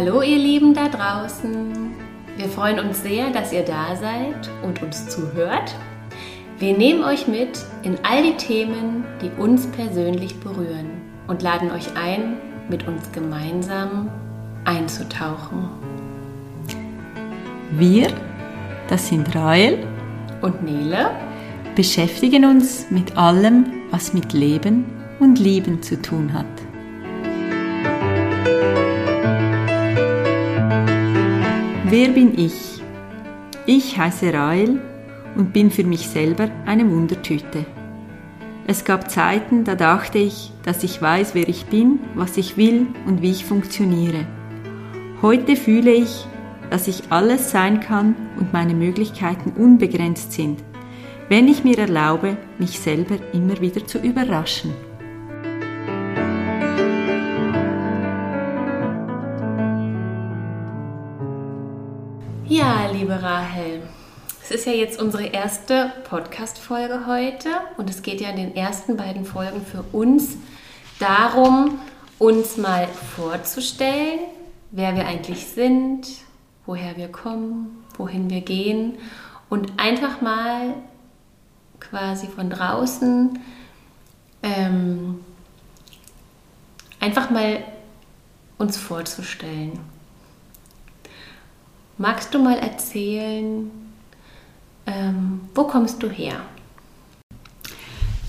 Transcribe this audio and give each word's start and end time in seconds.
Hallo 0.00 0.22
ihr 0.22 0.38
Lieben 0.38 0.74
da 0.74 0.88
draußen. 0.88 1.90
Wir 2.36 2.48
freuen 2.48 2.78
uns 2.78 3.02
sehr, 3.02 3.30
dass 3.30 3.52
ihr 3.52 3.64
da 3.64 3.96
seid 3.96 4.48
und 4.62 4.80
uns 4.80 5.08
zuhört. 5.08 5.74
Wir 6.60 6.78
nehmen 6.78 7.02
euch 7.02 7.26
mit 7.26 7.58
in 7.82 7.98
all 8.04 8.22
die 8.22 8.36
Themen, 8.36 9.02
die 9.20 9.28
uns 9.42 9.66
persönlich 9.66 10.38
berühren 10.38 10.88
und 11.26 11.42
laden 11.42 11.72
euch 11.72 11.96
ein, 11.96 12.36
mit 12.68 12.86
uns 12.86 13.10
gemeinsam 13.10 14.08
einzutauchen. 14.64 15.68
Wir, 17.72 18.06
das 18.86 19.08
sind 19.08 19.34
Rael 19.34 19.84
und 20.42 20.62
Nele, 20.62 21.10
beschäftigen 21.74 22.44
uns 22.44 22.88
mit 22.90 23.16
allem, 23.16 23.66
was 23.90 24.14
mit 24.14 24.32
Leben 24.32 24.84
und 25.18 25.40
Lieben 25.40 25.82
zu 25.82 26.00
tun 26.00 26.32
hat. 26.34 26.57
Wer 31.90 32.08
bin 32.08 32.38
ich? 32.38 32.82
Ich 33.64 33.96
heiße 33.96 34.30
Rael 34.34 34.78
und 35.36 35.54
bin 35.54 35.70
für 35.70 35.84
mich 35.84 36.06
selber 36.06 36.50
eine 36.66 36.86
Wundertüte. 36.90 37.64
Es 38.66 38.84
gab 38.84 39.10
Zeiten, 39.10 39.64
da 39.64 39.74
dachte 39.74 40.18
ich, 40.18 40.52
dass 40.64 40.84
ich 40.84 41.00
weiß, 41.00 41.34
wer 41.34 41.48
ich 41.48 41.64
bin, 41.64 42.00
was 42.14 42.36
ich 42.36 42.58
will 42.58 42.88
und 43.06 43.22
wie 43.22 43.30
ich 43.30 43.46
funktioniere. 43.46 44.26
Heute 45.22 45.56
fühle 45.56 45.92
ich, 45.92 46.26
dass 46.68 46.88
ich 46.88 47.04
alles 47.08 47.52
sein 47.52 47.80
kann 47.80 48.14
und 48.38 48.52
meine 48.52 48.74
Möglichkeiten 48.74 49.52
unbegrenzt 49.58 50.32
sind, 50.32 50.62
wenn 51.30 51.48
ich 51.48 51.64
mir 51.64 51.78
erlaube, 51.78 52.36
mich 52.58 52.80
selber 52.80 53.16
immer 53.32 53.62
wieder 53.62 53.86
zu 53.86 53.98
überraschen. 53.98 54.74
Liebe 63.08 63.22
Rahel, 63.22 63.80
es 64.42 64.50
ist 64.50 64.66
ja 64.66 64.72
jetzt 64.72 65.00
unsere 65.00 65.24
erste 65.24 65.92
Podcast-Folge 66.10 67.06
heute 67.06 67.48
und 67.78 67.88
es 67.88 68.02
geht 68.02 68.20
ja 68.20 68.28
in 68.28 68.36
den 68.36 68.54
ersten 68.54 68.98
beiden 68.98 69.24
Folgen 69.24 69.64
für 69.64 69.82
uns 69.96 70.36
darum, 70.98 71.78
uns 72.18 72.58
mal 72.58 72.86
vorzustellen, 72.86 74.18
wer 74.72 74.94
wir 74.94 75.06
eigentlich 75.06 75.46
sind, 75.46 76.06
woher 76.66 76.98
wir 76.98 77.08
kommen, 77.08 77.82
wohin 77.96 78.28
wir 78.28 78.42
gehen 78.42 78.98
und 79.48 79.72
einfach 79.78 80.20
mal 80.20 80.74
quasi 81.80 82.26
von 82.26 82.50
draußen 82.50 83.38
ähm, 84.42 85.24
einfach 87.00 87.30
mal 87.30 87.64
uns 88.58 88.76
vorzustellen. 88.76 89.97
Magst 92.00 92.32
du 92.32 92.38
mal 92.38 92.56
erzählen, 92.56 93.72
ähm, 94.86 95.40
wo 95.52 95.64
kommst 95.64 96.00
du 96.00 96.08
her? 96.08 96.36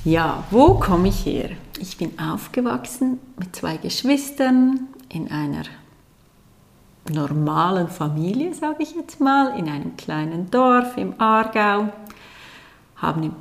Ja, 0.04 0.44
wo 0.50 0.74
komme 0.74 1.10
ich 1.10 1.24
her? 1.24 1.52
Ich 1.78 1.96
bin 1.96 2.18
aufgewachsen 2.18 3.20
mit 3.38 3.56
zwei 3.56 3.78
Geschwistern 3.78 4.88
in 5.10 5.30
einer 5.30 5.66
normalen 7.12 7.90
Familie, 7.90 8.56
sage 8.56 8.82
ich 8.82 8.96
jetzt 8.96 9.22
mal, 9.22 9.56
in 9.56 9.70
einem 9.70 9.96
kleinen 9.98 10.50
Dorf 10.50 10.98
im 10.98 11.14
Aargau. 11.22 11.90
Haben 12.96 13.22
eine 13.22 13.34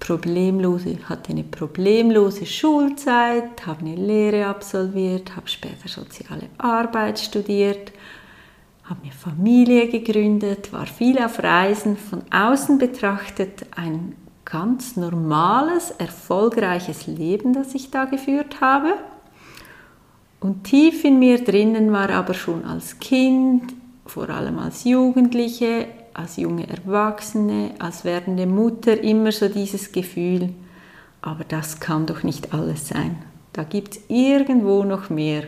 problemlose, 0.00 1.00
hatte 1.06 1.32
eine 1.32 1.44
problemlose 1.44 2.46
Schulzeit, 2.46 3.66
habe 3.66 3.80
eine 3.80 3.94
Lehre 3.94 4.46
absolviert, 4.46 5.36
habe 5.36 5.48
später 5.48 5.86
soziale 5.86 6.48
Arbeit 6.56 7.18
studiert 7.18 7.92
habe 8.88 9.02
eine 9.02 9.12
Familie 9.12 9.88
gegründet, 9.88 10.72
war 10.72 10.86
viel 10.86 11.18
auf 11.18 11.42
Reisen, 11.42 11.96
von 11.96 12.22
außen 12.30 12.78
betrachtet 12.78 13.66
ein 13.76 14.14
ganz 14.44 14.96
normales, 14.96 15.90
erfolgreiches 15.90 17.06
Leben, 17.06 17.52
das 17.52 17.74
ich 17.74 17.90
da 17.90 18.06
geführt 18.06 18.60
habe. 18.62 18.94
Und 20.40 20.64
tief 20.64 21.04
in 21.04 21.18
mir 21.18 21.44
drinnen 21.44 21.92
war 21.92 22.08
aber 22.10 22.32
schon 22.32 22.64
als 22.64 22.98
Kind, 22.98 23.74
vor 24.06 24.30
allem 24.30 24.58
als 24.58 24.84
Jugendliche, 24.84 25.88
als 26.14 26.36
junge 26.36 26.66
Erwachsene, 26.68 27.72
als 27.78 28.04
werdende 28.04 28.46
Mutter 28.46 29.02
immer 29.02 29.32
so 29.32 29.48
dieses 29.48 29.92
Gefühl, 29.92 30.54
aber 31.20 31.44
das 31.44 31.80
kann 31.80 32.06
doch 32.06 32.22
nicht 32.22 32.54
alles 32.54 32.88
sein. 32.88 33.18
Da 33.52 33.64
gibt 33.64 33.96
es 33.96 34.00
irgendwo 34.08 34.84
noch 34.84 35.10
mehr. 35.10 35.44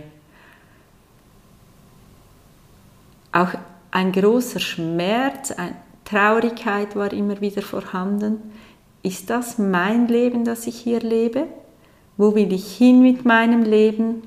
Auch 3.33 3.51
ein 3.91 4.13
großer 4.13 4.61
Schmerz, 4.61 5.51
eine 5.51 5.77
Traurigkeit 6.05 6.97
war 6.97 7.13
immer 7.13 7.41
wieder 7.41 7.63
vorhanden. 7.63 8.43
Ist 9.03 9.31
das 9.31 9.59
mein 9.59 10.09
Leben, 10.09 10.45
das 10.45 10.67
ich 10.67 10.77
hier 10.77 11.01
lebe? 11.01 11.47
Wo 12.17 12.35
will 12.35 12.53
ich 12.53 12.77
hin 12.77 13.03
mit 13.03 13.25
meinem 13.25 13.63
Leben? 13.63 14.23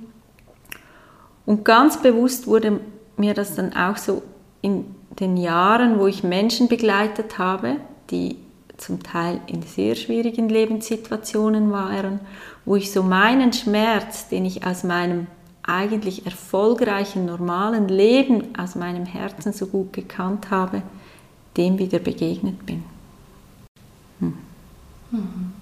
Und 1.46 1.66
ganz 1.66 2.02
bewusst 2.02 2.48
wurde 2.48 2.80
mir 3.18 3.34
das 3.34 3.56
dann 3.56 3.74
auch 3.74 3.98
so 3.98 4.24
in 4.62 4.96
den 5.20 5.38
Jahren, 5.38 6.00
wo 6.00 6.08
ich 6.08 6.24
Menschen 6.24 6.68
begleitet 6.68 7.38
habe, 7.38 7.76
die 8.10 8.38
zum 8.78 9.04
Teil 9.04 9.40
in 9.48 9.62
sehr 9.62 9.96
schwierigen 9.96 10.50
Lebenssituationen 10.50 11.72
waren, 11.72 12.20
wo 12.66 12.76
ich 12.76 12.92
so 12.92 13.04
meinen 13.04 13.54
Schmerz, 13.54 14.30
den 14.30 14.46
ich 14.46 14.66
aus 14.66 14.84
meinem 14.84 15.28
eigentlich 15.64 16.26
erfolgreichen, 16.26 17.26
normalen 17.26 17.88
Leben 17.88 18.56
aus 18.58 18.76
meinem 18.76 19.06
Herzen 19.06 19.54
so 19.54 19.68
gut 19.68 19.94
gekannt 19.94 20.52
habe, 20.52 20.84
dem 21.56 21.80
wieder 21.80 22.00
begegnet 22.00 22.66
bin. 22.66 22.84
Hm. 24.20 24.38
Mhm. 25.12 25.54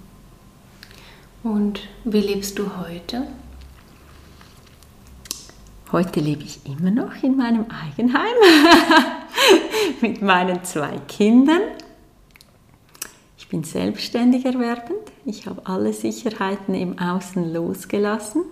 Und 1.44 1.82
wie 2.04 2.20
lebst 2.20 2.58
du 2.58 2.66
heute? 2.78 3.28
Heute 5.92 6.20
lebe 6.20 6.44
ich 6.44 6.66
immer 6.66 6.90
noch 6.90 7.22
in 7.22 7.36
meinem 7.36 7.66
Eigenheim 7.70 8.36
mit 10.02 10.22
meinen 10.22 10.64
zwei 10.64 10.98
Kindern. 11.08 11.62
Ich 13.38 13.50
bin 13.50 13.64
selbstständig 13.64 14.46
erwerbend. 14.46 15.00
Ich 15.26 15.48
habe 15.48 15.66
alle 15.66 15.92
Sicherheiten 15.92 16.74
im 16.76 16.98
Außen 16.98 17.54
losgelassen 17.54 18.44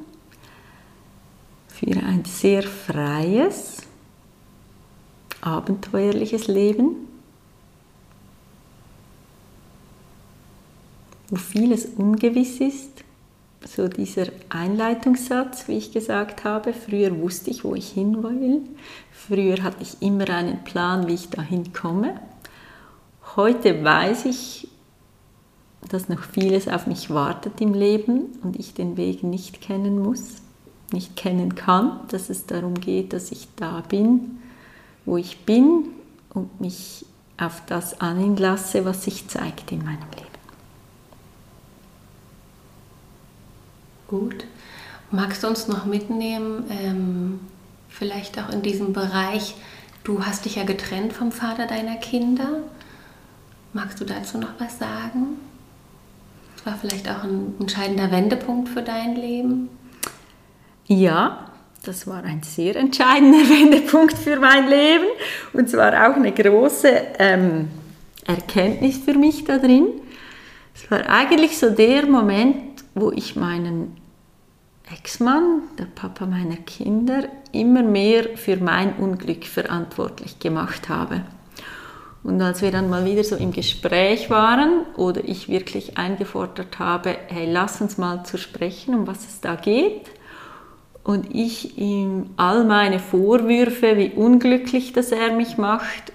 für 1.80 2.04
ein 2.04 2.26
sehr 2.26 2.64
freies, 2.64 3.78
abenteuerliches 5.40 6.48
Leben, 6.48 7.08
wo 11.30 11.38
vieles 11.38 11.86
ungewiss 11.86 12.60
ist. 12.60 13.06
So 13.66 13.88
dieser 13.88 14.28
Einleitungssatz, 14.50 15.68
wie 15.68 15.78
ich 15.78 15.92
gesagt 15.94 16.44
habe, 16.44 16.74
früher 16.74 17.18
wusste 17.18 17.50
ich, 17.50 17.64
wo 17.64 17.76
ich 17.76 17.90
hin 17.90 18.24
will. 18.24 18.62
Früher 19.12 19.64
hatte 19.64 19.82
ich 19.82 20.02
immer 20.02 20.30
einen 20.30 20.64
Plan, 20.66 21.08
wie 21.08 21.14
ich 21.14 21.30
dahin 21.30 21.72
komme. 21.72 22.20
Heute 23.38 23.84
weiß 23.84 24.26
ich, 24.26 24.68
dass 25.90 26.10
noch 26.10 26.24
vieles 26.24 26.68
auf 26.68 26.88
mich 26.88 27.10
wartet 27.10 27.62
im 27.62 27.74
Leben 27.74 28.38
und 28.44 28.60
ich 28.60 28.74
den 28.74 28.98
Weg 28.98 29.24
nicht 29.24 29.62
kennen 29.62 30.00
muss 30.00 30.42
nicht 30.94 31.16
kennen 31.16 31.56
kann, 31.56 32.00
dass 32.10 32.30
es 32.30 32.46
darum 32.46 32.76
geht, 32.76 33.14
dass 33.14 33.32
ich 33.32 33.48
da 33.56 33.82
bin, 33.82 34.40
wo 35.06 35.18
ich 35.18 35.46
bin 35.46 35.86
und 36.34 36.62
mich 36.62 37.06
auf 37.38 37.62
das 37.68 38.02
anlasse, 38.02 38.86
was 38.86 39.04
sich 39.04 39.28
zeigt 39.28 39.72
in 39.72 39.80
meinem 39.84 40.10
Leben. 40.16 40.30
Gut. 44.08 44.46
Magst 45.12 45.44
du 45.44 45.48
uns 45.48 45.68
noch 45.68 45.86
mitnehmen, 45.86 46.66
ähm, 46.69 47.40
vielleicht 47.88 48.40
auch 48.40 48.50
in 48.50 48.62
diesem 48.62 48.94
Bereich, 48.94 49.56
du 50.04 50.24
hast 50.25 50.46
dich 50.46 50.56
ja 50.56 50.63
getrennt 50.63 51.13
vom 51.13 51.31
Vater 51.31 51.66
deiner 51.66 51.96
Kinder. 51.96 52.60
Magst 53.74 54.00
du 54.00 54.06
dazu 54.06 54.38
noch 54.38 54.60
was 54.60 54.78
sagen? 54.78 55.40
Das 56.56 56.66
war 56.66 56.75
vielleicht 56.75 57.10
auch 57.10 57.24
ein 57.24 57.56
entscheidender 57.60 58.12
Wendepunkt 58.12 58.69
für 58.69 58.81
dein 58.81 59.16
Leben. 59.16 59.69
Ja, 60.91 61.45
das 61.83 62.07
war 62.07 62.24
ein 62.24 62.41
sehr 62.41 62.75
entscheidender 62.75 63.38
Wendepunkt 63.47 64.18
für 64.18 64.39
mein 64.39 64.68
Leben 64.68 65.06
und 65.53 65.69
zwar 65.69 65.94
auch 65.94 66.15
eine 66.15 66.31
große 66.31 66.89
ähm, 67.19 67.69
Erkenntnis 68.25 68.97
für 68.97 69.13
mich 69.13 69.44
da 69.45 69.59
drin. 69.59 69.86
Es 70.74 70.89
war 70.89 71.07
eigentlich 71.07 71.59
so 71.59 71.69
der 71.69 72.07
Moment, 72.07 72.83
wo 72.95 73.12
ich 73.12 73.36
meinen 73.36 73.97
Ex-Mann, 74.91 75.62
der 75.77 75.86
Papa 75.86 76.25
meiner 76.25 76.57
Kinder, 76.57 77.25
immer 77.51 77.83
mehr 77.83 78.36
für 78.36 78.57
mein 78.57 78.95
Unglück 78.95 79.45
verantwortlich 79.45 80.39
gemacht 80.39 80.89
habe. 80.89 81.21
Und 82.24 82.41
als 82.41 82.63
wir 82.63 82.71
dann 82.71 82.89
mal 82.89 83.06
wieder 83.06 83.24
so 83.24 83.36
im 83.36 83.51
Gespräch 83.51 84.31
waren 84.31 84.86
oder 84.97 85.24
ich 85.24 85.50
wirklich 85.50 86.00
eingefordert 86.00 86.80
habe, 86.80 87.15
hey, 87.27 87.47
lass 87.47 87.80
uns 87.80 88.00
mal 88.00 88.24
zu 88.24 88.39
sprechen, 88.39 88.95
um 88.95 89.06
was 89.06 89.27
es 89.27 89.39
da 89.39 89.53
geht, 89.53 90.07
und 91.04 91.34
ich 91.34 91.78
ihm 91.78 92.31
all 92.38 92.63
meine 92.66 93.00
Vorwürfe, 93.00 93.98
wie 93.98 94.10
unglücklich 94.10 94.94
das 94.94 95.12
er 95.12 95.34
mich 95.34 95.57
macht, 95.57 96.13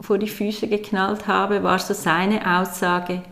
vor 0.00 0.18
die 0.18 0.28
Füße 0.28 0.68
geknallt 0.68 1.26
habe, 1.26 1.62
war 1.62 1.78
so 1.78 1.94
seine 1.94 2.60
Aussage, 2.60 3.22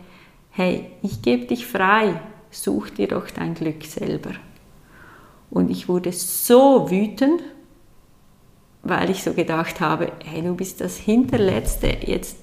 hey, 0.51 0.87
ich 1.01 1.21
gebe 1.21 1.45
dich 1.45 1.65
frei, 1.65 2.19
such 2.51 2.89
dir 2.91 3.07
doch 3.07 3.29
dein 3.29 3.53
Glück 3.53 3.83
selber. 3.83 4.31
Und 5.49 5.69
ich 5.69 5.87
wurde 5.87 6.11
so 6.11 6.89
wütend, 6.89 7.43
weil 8.81 9.09
ich 9.09 9.23
so 9.23 9.33
gedacht 9.33 9.79
habe, 9.79 10.11
hey, 10.25 10.41
du 10.41 10.55
bist 10.55 10.81
das 10.81 10.97
Hinterletzte, 10.97 11.95
jetzt 12.05 12.37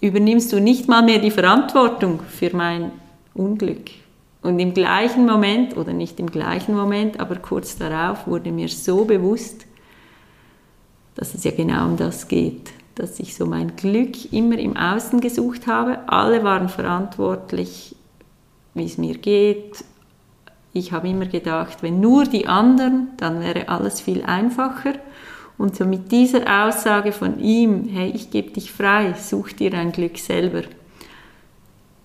übernimmst 0.00 0.52
du 0.52 0.60
nicht 0.60 0.88
mal 0.88 1.02
mehr 1.02 1.18
die 1.18 1.30
Verantwortung 1.30 2.20
für 2.22 2.54
mein 2.54 2.92
Unglück. 3.34 3.90
Und 4.42 4.58
im 4.58 4.72
gleichen 4.72 5.26
Moment, 5.26 5.76
oder 5.76 5.92
nicht 5.92 6.18
im 6.18 6.30
gleichen 6.30 6.74
Moment, 6.74 7.20
aber 7.20 7.36
kurz 7.36 7.76
darauf 7.76 8.26
wurde 8.26 8.52
mir 8.52 8.68
so 8.68 9.04
bewusst, 9.04 9.66
dass 11.14 11.34
es 11.34 11.44
ja 11.44 11.50
genau 11.50 11.84
um 11.86 11.96
das 11.96 12.28
geht, 12.28 12.70
dass 12.94 13.20
ich 13.20 13.34
so 13.34 13.44
mein 13.44 13.76
Glück 13.76 14.32
immer 14.32 14.58
im 14.58 14.76
Außen 14.76 15.20
gesucht 15.20 15.66
habe. 15.66 16.08
Alle 16.08 16.42
waren 16.42 16.70
verantwortlich, 16.70 17.94
wie 18.72 18.84
es 18.86 18.96
mir 18.96 19.18
geht. 19.18 19.84
Ich 20.72 20.92
habe 20.92 21.08
immer 21.08 21.26
gedacht, 21.26 21.82
wenn 21.82 22.00
nur 22.00 22.24
die 22.24 22.46
anderen, 22.46 23.08
dann 23.18 23.40
wäre 23.40 23.68
alles 23.68 24.00
viel 24.00 24.22
einfacher. 24.22 24.94
Und 25.58 25.76
so 25.76 25.84
mit 25.84 26.10
dieser 26.10 26.66
Aussage 26.66 27.12
von 27.12 27.38
ihm, 27.38 27.88
hey, 27.88 28.10
ich 28.14 28.30
gebe 28.30 28.52
dich 28.52 28.72
frei, 28.72 29.14
such 29.18 29.52
dir 29.52 29.70
dein 29.70 29.92
Glück 29.92 30.16
selber, 30.16 30.62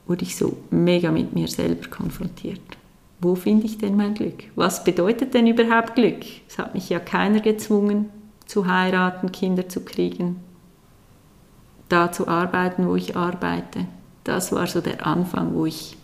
wurde 0.07 0.23
ich 0.23 0.35
so 0.35 0.57
mega 0.69 1.11
mit 1.11 1.33
mir 1.33 1.47
selber 1.47 1.87
konfrontiert. 1.89 2.61
Wo 3.19 3.35
finde 3.35 3.65
ich 3.65 3.77
denn 3.77 3.95
mein 3.95 4.13
Glück? 4.13 4.43
Was 4.55 4.83
bedeutet 4.83 5.33
denn 5.33 5.47
überhaupt 5.47 5.95
Glück? 5.95 6.23
Es 6.47 6.57
hat 6.57 6.73
mich 6.73 6.89
ja 6.89 6.99
keiner 6.99 7.39
gezwungen, 7.39 8.09
zu 8.45 8.67
heiraten, 8.67 9.31
Kinder 9.31 9.67
zu 9.67 9.81
kriegen, 9.81 10.37
da 11.89 12.11
zu 12.11 12.27
arbeiten, 12.27 12.87
wo 12.87 12.95
ich 12.95 13.15
arbeite. 13.15 13.87
Das 14.23 14.51
war 14.51 14.67
so 14.67 14.81
der 14.81 15.05
Anfang, 15.05 15.55
wo 15.55 15.65
ich 15.65 15.97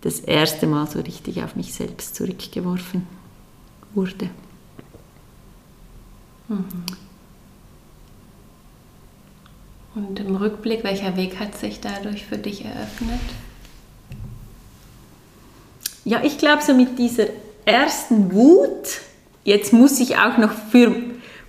das 0.00 0.20
erste 0.20 0.66
Mal 0.66 0.86
so 0.86 1.00
richtig 1.00 1.42
auf 1.42 1.56
mich 1.56 1.74
selbst 1.74 2.14
zurückgeworfen 2.14 3.06
wurde. 3.94 4.30
Mhm. 6.48 7.09
Und 9.94 10.20
im 10.20 10.36
Rückblick, 10.36 10.84
welcher 10.84 11.16
Weg 11.16 11.38
hat 11.40 11.56
sich 11.56 11.80
dadurch 11.80 12.24
für 12.24 12.38
dich 12.38 12.64
eröffnet? 12.64 13.20
Ja, 16.04 16.22
ich 16.22 16.38
glaube 16.38 16.62
so 16.62 16.74
mit 16.74 16.98
dieser 16.98 17.26
ersten 17.64 18.32
Wut, 18.32 19.00
jetzt 19.44 19.72
muss 19.72 20.00
ich 20.00 20.16
auch 20.16 20.38
noch 20.38 20.52
für, 20.52 20.94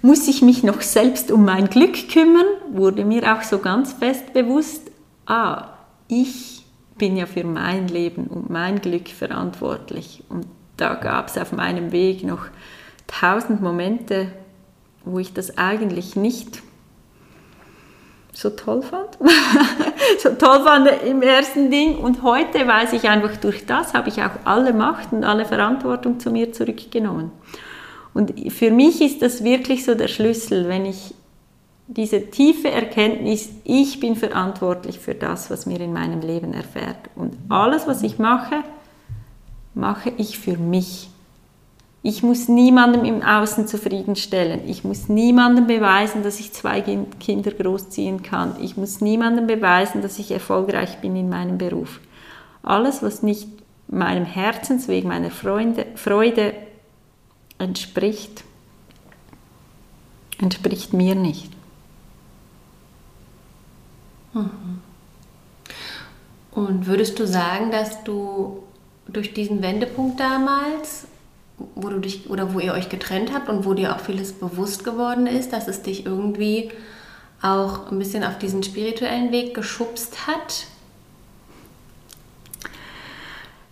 muss 0.02 0.28
ich 0.28 0.42
mich 0.42 0.64
noch 0.64 0.82
selbst 0.82 1.32
um 1.32 1.46
mein 1.46 1.70
Glück 1.70 2.10
kümmern, 2.10 2.46
wurde 2.72 3.06
mir 3.06 3.36
auch 3.36 3.44
so 3.44 3.60
ganz 3.60 3.94
fest 3.94 4.34
bewusst, 4.34 4.92
ah, 5.26 5.70
ich 6.08 6.66
bin 6.98 7.16
ja 7.16 7.26
für 7.26 7.44
mein 7.44 7.88
Leben 7.88 8.26
und 8.26 8.50
mein 8.50 8.82
Glück 8.82 9.08
verantwortlich. 9.08 10.24
Und 10.30 10.46
da 10.78 10.96
gab 10.96 11.30
es 11.30 11.38
auf 11.38 11.52
meinem 11.52 11.92
Weg 11.92 12.24
noch 12.24 12.48
tausend 13.08 13.62
Momente, 13.62 14.32
wo 15.06 15.20
ich 15.20 15.34
das 15.34 15.58
eigentlich 15.58 16.16
nicht 16.16 16.62
so 18.34 18.50
toll 18.50 18.82
fand. 18.82 19.18
so 20.20 20.30
toll 20.30 20.64
fand 20.64 20.90
im 21.06 21.22
ersten 21.22 21.70
Ding. 21.70 21.98
Und 21.98 22.24
heute 22.24 22.68
weiß 22.68 22.94
ich 22.94 23.10
einfach, 23.10 23.38
durch 23.38 23.66
das 23.66 23.94
habe 23.94 24.10
ich 24.10 24.22
auch 24.22 24.32
alle 24.46 24.74
Macht 24.74 25.12
und 25.12 25.24
alle 25.24 25.46
Verantwortung 25.46 26.20
zu 26.20 26.32
mir 26.32 26.54
zurückgenommen. 26.54 27.32
Und 28.14 28.34
für 28.52 28.72
mich 28.72 29.02
ist 29.02 29.22
das 29.22 29.44
wirklich 29.44 29.86
so 29.86 29.96
der 29.96 30.08
Schlüssel, 30.08 30.68
wenn 30.68 30.86
ich 30.86 31.14
diese 31.88 32.30
tiefe 32.30 32.70
Erkenntnis, 32.70 33.50
ich 33.64 34.00
bin 34.00 34.16
verantwortlich 34.16 35.00
für 35.00 35.14
das, 35.14 35.50
was 35.52 35.66
mir 35.66 35.80
in 35.80 35.94
meinem 35.94 36.22
Leben 36.22 36.54
erfährt. 36.54 36.98
Und 37.16 37.36
alles, 37.50 37.86
was 37.86 38.02
ich 38.02 38.18
mache, 38.18 38.64
mache 39.74 40.12
ich 40.18 40.40
für 40.40 40.58
mich. 40.58 41.10
Ich 42.04 42.24
muss 42.24 42.48
niemandem 42.48 43.06
im 43.06 43.22
Außen 43.22 43.68
zufriedenstellen. 43.68 44.68
Ich 44.68 44.84
muss 44.84 45.08
niemandem 45.08 45.68
beweisen, 45.68 46.24
dass 46.24 46.40
ich 46.40 46.52
zwei 46.52 46.82
Kinder 46.82 47.52
großziehen 47.52 48.24
kann. 48.24 48.56
Ich 48.60 48.76
muss 48.76 49.02
niemandem 49.02 49.46
beweisen, 49.46 50.02
dass 50.02 50.18
ich 50.18 50.32
erfolgreich 50.32 50.98
bin 50.98 51.16
in 51.16 51.30
meinem 51.30 51.60
Beruf. 51.60 52.00
Alles, 52.64 53.04
was 53.04 53.22
nicht 53.22 53.48
meinem 53.88 54.26
Herzensweg, 54.26 55.04
meiner 55.06 55.30
Freunde, 55.30 55.86
Freude 55.96 56.54
entspricht, 57.60 58.44
entspricht 60.40 60.94
mir 60.94 61.14
nicht. 61.14 61.52
Mhm. 64.34 64.82
Und 66.52 66.88
würdest 66.88 67.20
du 67.20 67.28
sagen, 67.28 67.70
dass 67.72 68.04
du 68.04 68.64
durch 69.08 69.34
diesen 69.34 69.62
Wendepunkt 69.62 70.20
damals 70.20 71.06
wo 71.76 71.90
du 71.90 72.00
dich 72.00 72.30
oder 72.30 72.54
wo 72.54 72.60
ihr 72.60 72.74
euch 72.74 72.90
getrennt 72.90 73.34
habt 73.34 73.50
und 73.50 73.66
wo 73.66 73.74
dir 73.74 73.96
auch 73.96 74.00
vieles 74.00 74.34
bewusst 74.34 74.84
geworden 74.84 75.28
ist, 75.28 75.54
dass 75.54 75.68
es 75.68 75.82
dich 75.82 76.06
irgendwie 76.06 76.72
auch 77.42 77.92
ein 77.92 78.00
bisschen 78.00 78.24
auf 78.24 78.38
diesen 78.38 78.64
spirituellen 78.64 79.32
Weg 79.32 79.54
geschubst 79.54 80.28
hat? 80.28 80.66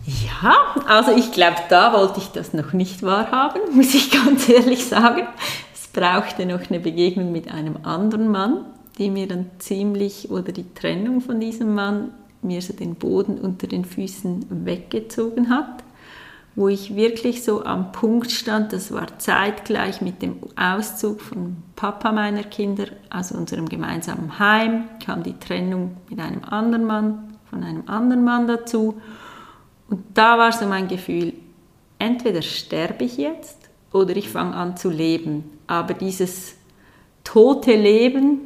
Ja, 0.05 0.75
also 0.87 1.11
ich 1.15 1.31
glaube, 1.31 1.57
da 1.69 1.93
wollte 1.93 2.19
ich 2.19 2.27
das 2.29 2.53
noch 2.53 2.73
nicht 2.73 3.03
wahrhaben, 3.03 3.61
muss 3.75 3.93
ich 3.93 4.11
ganz 4.11 4.49
ehrlich 4.49 4.85
sagen. 4.85 5.27
Es 5.73 5.87
brauchte 5.87 6.45
noch 6.45 6.69
eine 6.69 6.79
Begegnung 6.79 7.31
mit 7.31 7.51
einem 7.51 7.77
anderen 7.83 8.29
Mann, 8.29 8.65
die 8.97 9.09
mir 9.09 9.27
dann 9.27 9.51
ziemlich, 9.59 10.31
oder 10.31 10.51
die 10.51 10.73
Trennung 10.73 11.21
von 11.21 11.39
diesem 11.39 11.75
Mann, 11.75 12.11
mir 12.41 12.61
so 12.61 12.73
den 12.73 12.95
Boden 12.95 13.37
unter 13.37 13.67
den 13.67 13.85
Füßen 13.85 14.65
weggezogen 14.65 15.49
hat 15.49 15.83
wo 16.59 16.67
ich 16.67 16.93
wirklich 16.93 17.45
so 17.45 17.63
am 17.63 17.93
Punkt 17.93 18.31
stand, 18.31 18.73
das 18.73 18.91
war 18.91 19.17
zeitgleich 19.17 20.01
mit 20.01 20.21
dem 20.21 20.39
Auszug 20.57 21.21
von 21.21 21.55
Papa 21.77 22.11
meiner 22.11 22.43
Kinder 22.43 22.87
aus 23.09 23.31
unserem 23.31 23.69
gemeinsamen 23.69 24.39
Heim, 24.39 24.89
kam 25.05 25.23
die 25.23 25.39
Trennung 25.39 25.95
mit 26.09 26.19
einem 26.19 26.43
anderen 26.43 26.83
Mann, 26.85 27.37
von 27.49 27.63
einem 27.63 27.83
anderen 27.87 28.25
Mann 28.25 28.45
dazu. 28.45 28.99
Und 29.89 30.03
da 30.13 30.37
war 30.37 30.51
so 30.51 30.65
mein 30.65 30.89
Gefühl, 30.89 31.31
entweder 31.97 32.41
sterbe 32.41 33.05
ich 33.05 33.15
jetzt 33.15 33.69
oder 33.93 34.17
ich 34.17 34.27
fange 34.27 34.53
an 34.53 34.75
zu 34.75 34.89
leben. 34.89 35.45
Aber 35.65 35.93
dieses 35.93 36.55
tote 37.23 37.73
Leben, 37.73 38.41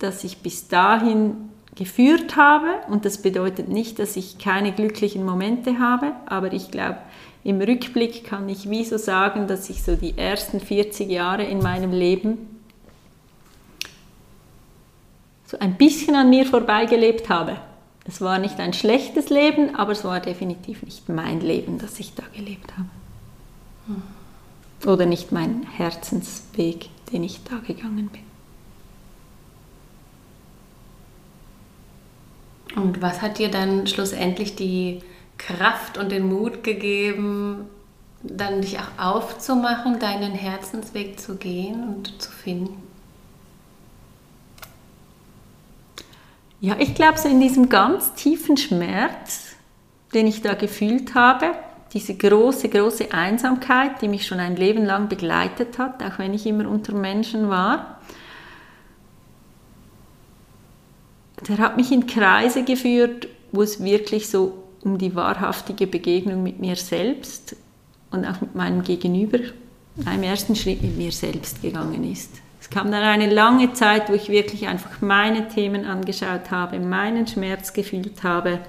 das 0.00 0.24
ich 0.24 0.38
bis 0.38 0.66
dahin 0.66 1.50
geführt 1.76 2.34
habe, 2.34 2.66
und 2.88 3.04
das 3.04 3.22
bedeutet 3.22 3.68
nicht, 3.68 4.00
dass 4.00 4.16
ich 4.16 4.38
keine 4.38 4.72
glücklichen 4.72 5.24
Momente 5.24 5.78
habe, 5.78 6.10
aber 6.26 6.52
ich 6.52 6.72
glaube, 6.72 6.98
im 7.44 7.60
Rückblick 7.60 8.24
kann 8.24 8.48
ich 8.48 8.70
wie 8.70 8.84
so 8.84 8.98
sagen, 8.98 9.48
dass 9.48 9.68
ich 9.68 9.82
so 9.82 9.96
die 9.96 10.16
ersten 10.16 10.60
40 10.60 11.10
Jahre 11.10 11.44
in 11.44 11.58
meinem 11.58 11.92
Leben 11.92 12.38
so 15.46 15.58
ein 15.58 15.76
bisschen 15.76 16.14
an 16.14 16.30
mir 16.30 16.46
vorbeigelebt 16.46 17.28
habe. 17.28 17.58
Es 18.04 18.20
war 18.20 18.38
nicht 18.38 18.58
ein 18.58 18.72
schlechtes 18.72 19.28
Leben, 19.28 19.74
aber 19.74 19.92
es 19.92 20.04
war 20.04 20.20
definitiv 20.20 20.82
nicht 20.82 21.08
mein 21.08 21.40
Leben, 21.40 21.78
das 21.78 22.00
ich 22.00 22.14
da 22.14 22.24
gelebt 22.34 22.72
habe. 22.76 22.88
Oder 24.90 25.06
nicht 25.06 25.30
mein 25.30 25.64
Herzensweg, 25.64 26.88
den 27.12 27.22
ich 27.22 27.42
da 27.44 27.58
gegangen 27.58 28.08
bin. 28.08 28.22
Und 32.82 33.02
was 33.02 33.20
hat 33.20 33.38
dir 33.38 33.50
dann 33.50 33.86
schlussendlich 33.86 34.56
die 34.56 35.02
Kraft 35.46 35.98
und 35.98 36.12
den 36.12 36.28
Mut 36.28 36.62
gegeben, 36.62 37.68
dann 38.22 38.60
dich 38.60 38.78
auch 38.78 38.98
aufzumachen, 38.98 39.98
deinen 39.98 40.32
Herzensweg 40.32 41.18
zu 41.18 41.36
gehen 41.36 41.82
und 41.82 42.22
zu 42.22 42.30
finden? 42.30 42.82
Ja, 46.60 46.76
ich 46.78 46.94
glaube, 46.94 47.18
so 47.18 47.28
in 47.28 47.40
diesem 47.40 47.68
ganz 47.68 48.14
tiefen 48.14 48.56
Schmerz, 48.56 49.56
den 50.14 50.28
ich 50.28 50.42
da 50.42 50.54
gefühlt 50.54 51.14
habe, 51.16 51.52
diese 51.92 52.14
große, 52.14 52.68
große 52.68 53.12
Einsamkeit, 53.12 54.00
die 54.00 54.08
mich 54.08 54.26
schon 54.26 54.38
ein 54.38 54.54
Leben 54.54 54.84
lang 54.84 55.08
begleitet 55.08 55.78
hat, 55.78 56.02
auch 56.02 56.18
wenn 56.18 56.32
ich 56.32 56.46
immer 56.46 56.68
unter 56.68 56.94
Menschen 56.94 57.48
war, 57.48 58.00
der 61.48 61.58
hat 61.58 61.76
mich 61.76 61.90
in 61.90 62.06
Kreise 62.06 62.62
geführt, 62.62 63.26
wo 63.50 63.62
es 63.62 63.82
wirklich 63.82 64.30
so 64.30 64.61
um 64.82 64.98
die 64.98 65.14
wahrhaftige 65.14 65.86
Begegnung 65.86 66.42
mit 66.42 66.60
mir 66.60 66.76
selbst 66.76 67.56
und 68.10 68.26
auch 68.26 68.40
mit 68.40 68.54
meinem 68.54 68.82
Gegenüber, 68.82 69.38
einem 70.04 70.22
ersten 70.22 70.56
Schritt 70.56 70.82
mit 70.82 70.96
mir 70.96 71.12
selbst 71.12 71.62
gegangen 71.62 72.10
ist. 72.10 72.40
Es 72.60 72.70
kam 72.70 72.90
dann 72.90 73.02
eine 73.02 73.28
lange 73.28 73.72
Zeit, 73.72 74.08
wo 74.08 74.14
ich 74.14 74.28
wirklich 74.28 74.68
einfach 74.68 75.00
meine 75.00 75.48
Themen 75.48 75.84
angeschaut 75.84 76.50
habe, 76.50 76.78
meinen 76.78 77.26
Schmerz 77.26 77.72
gefühlt 77.72 78.22
habe, 78.22 78.60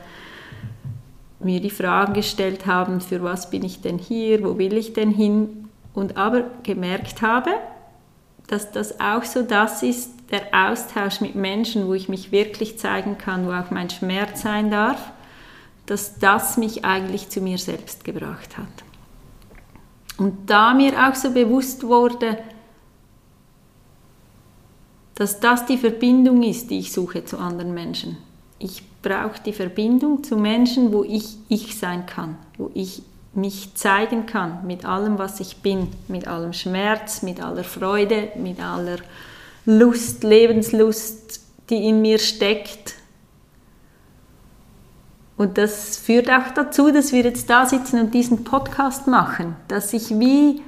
mir 1.39 1.59
die 1.59 1.69
Fragen 1.69 2.13
gestellt 2.13 2.65
habe, 2.65 2.99
für 2.99 3.21
was 3.21 3.49
bin 3.49 3.63
ich 3.63 3.81
denn 3.81 3.97
hier, 3.97 4.43
wo 4.43 4.57
will 4.57 4.77
ich 4.77 4.93
denn 4.93 5.11
hin 5.11 5.69
und 5.93 6.17
aber 6.17 6.45
gemerkt 6.63 7.21
habe, 7.21 7.51
dass 8.47 8.71
das 8.71 8.99
auch 8.99 9.23
so 9.23 9.41
das 9.41 9.83
ist, 9.83 10.11
der 10.31 10.47
Austausch 10.51 11.21
mit 11.21 11.35
Menschen, 11.35 11.87
wo 11.87 11.93
ich 11.93 12.09
mich 12.09 12.31
wirklich 12.31 12.79
zeigen 12.79 13.17
kann, 13.17 13.45
wo 13.45 13.51
auch 13.51 13.71
mein 13.71 13.89
Schmerz 13.89 14.41
sein 14.41 14.71
darf, 14.71 15.11
dass 15.85 16.17
das 16.19 16.57
mich 16.57 16.85
eigentlich 16.85 17.29
zu 17.29 17.41
mir 17.41 17.57
selbst 17.57 18.03
gebracht 18.03 18.57
hat. 18.57 18.67
Und 20.17 20.49
da 20.49 20.73
mir 20.73 20.93
auch 21.07 21.15
so 21.15 21.31
bewusst 21.31 21.83
wurde, 21.83 22.37
dass 25.15 25.39
das 25.39 25.65
die 25.65 25.77
Verbindung 25.77 26.43
ist, 26.43 26.69
die 26.69 26.79
ich 26.79 26.91
suche 26.91 27.25
zu 27.25 27.37
anderen 27.37 27.73
Menschen. 27.73 28.17
Ich 28.59 28.83
brauche 29.01 29.41
die 29.45 29.53
Verbindung 29.53 30.23
zu 30.23 30.37
Menschen, 30.37 30.93
wo 30.93 31.03
ich 31.03 31.37
ich 31.49 31.77
sein 31.77 32.05
kann, 32.05 32.37
wo 32.57 32.71
ich 32.73 33.03
mich 33.33 33.73
zeigen 33.75 34.25
kann 34.25 34.65
mit 34.65 34.85
allem, 34.85 35.17
was 35.17 35.39
ich 35.39 35.57
bin, 35.57 35.89
mit 36.07 36.27
allem 36.27 36.53
Schmerz, 36.53 37.21
mit 37.23 37.41
aller 37.41 37.63
Freude, 37.63 38.29
mit 38.37 38.59
aller 38.59 38.97
Lust, 39.65 40.23
Lebenslust, 40.23 41.41
die 41.69 41.87
in 41.89 42.01
mir 42.01 42.19
steckt. 42.19 42.95
Und 45.43 45.57
das 45.57 45.97
führt 45.97 46.29
auch 46.29 46.51
dazu, 46.55 46.89
dass 46.89 47.11
wir 47.11 47.23
jetzt 47.23 47.49
da 47.49 47.65
sitzen 47.65 47.99
und 47.99 48.13
diesen 48.13 48.45
Podcast 48.45 49.07
machen, 49.07 49.57
dass 49.67 49.91
ich 49.91 50.17
wie, 50.17 50.61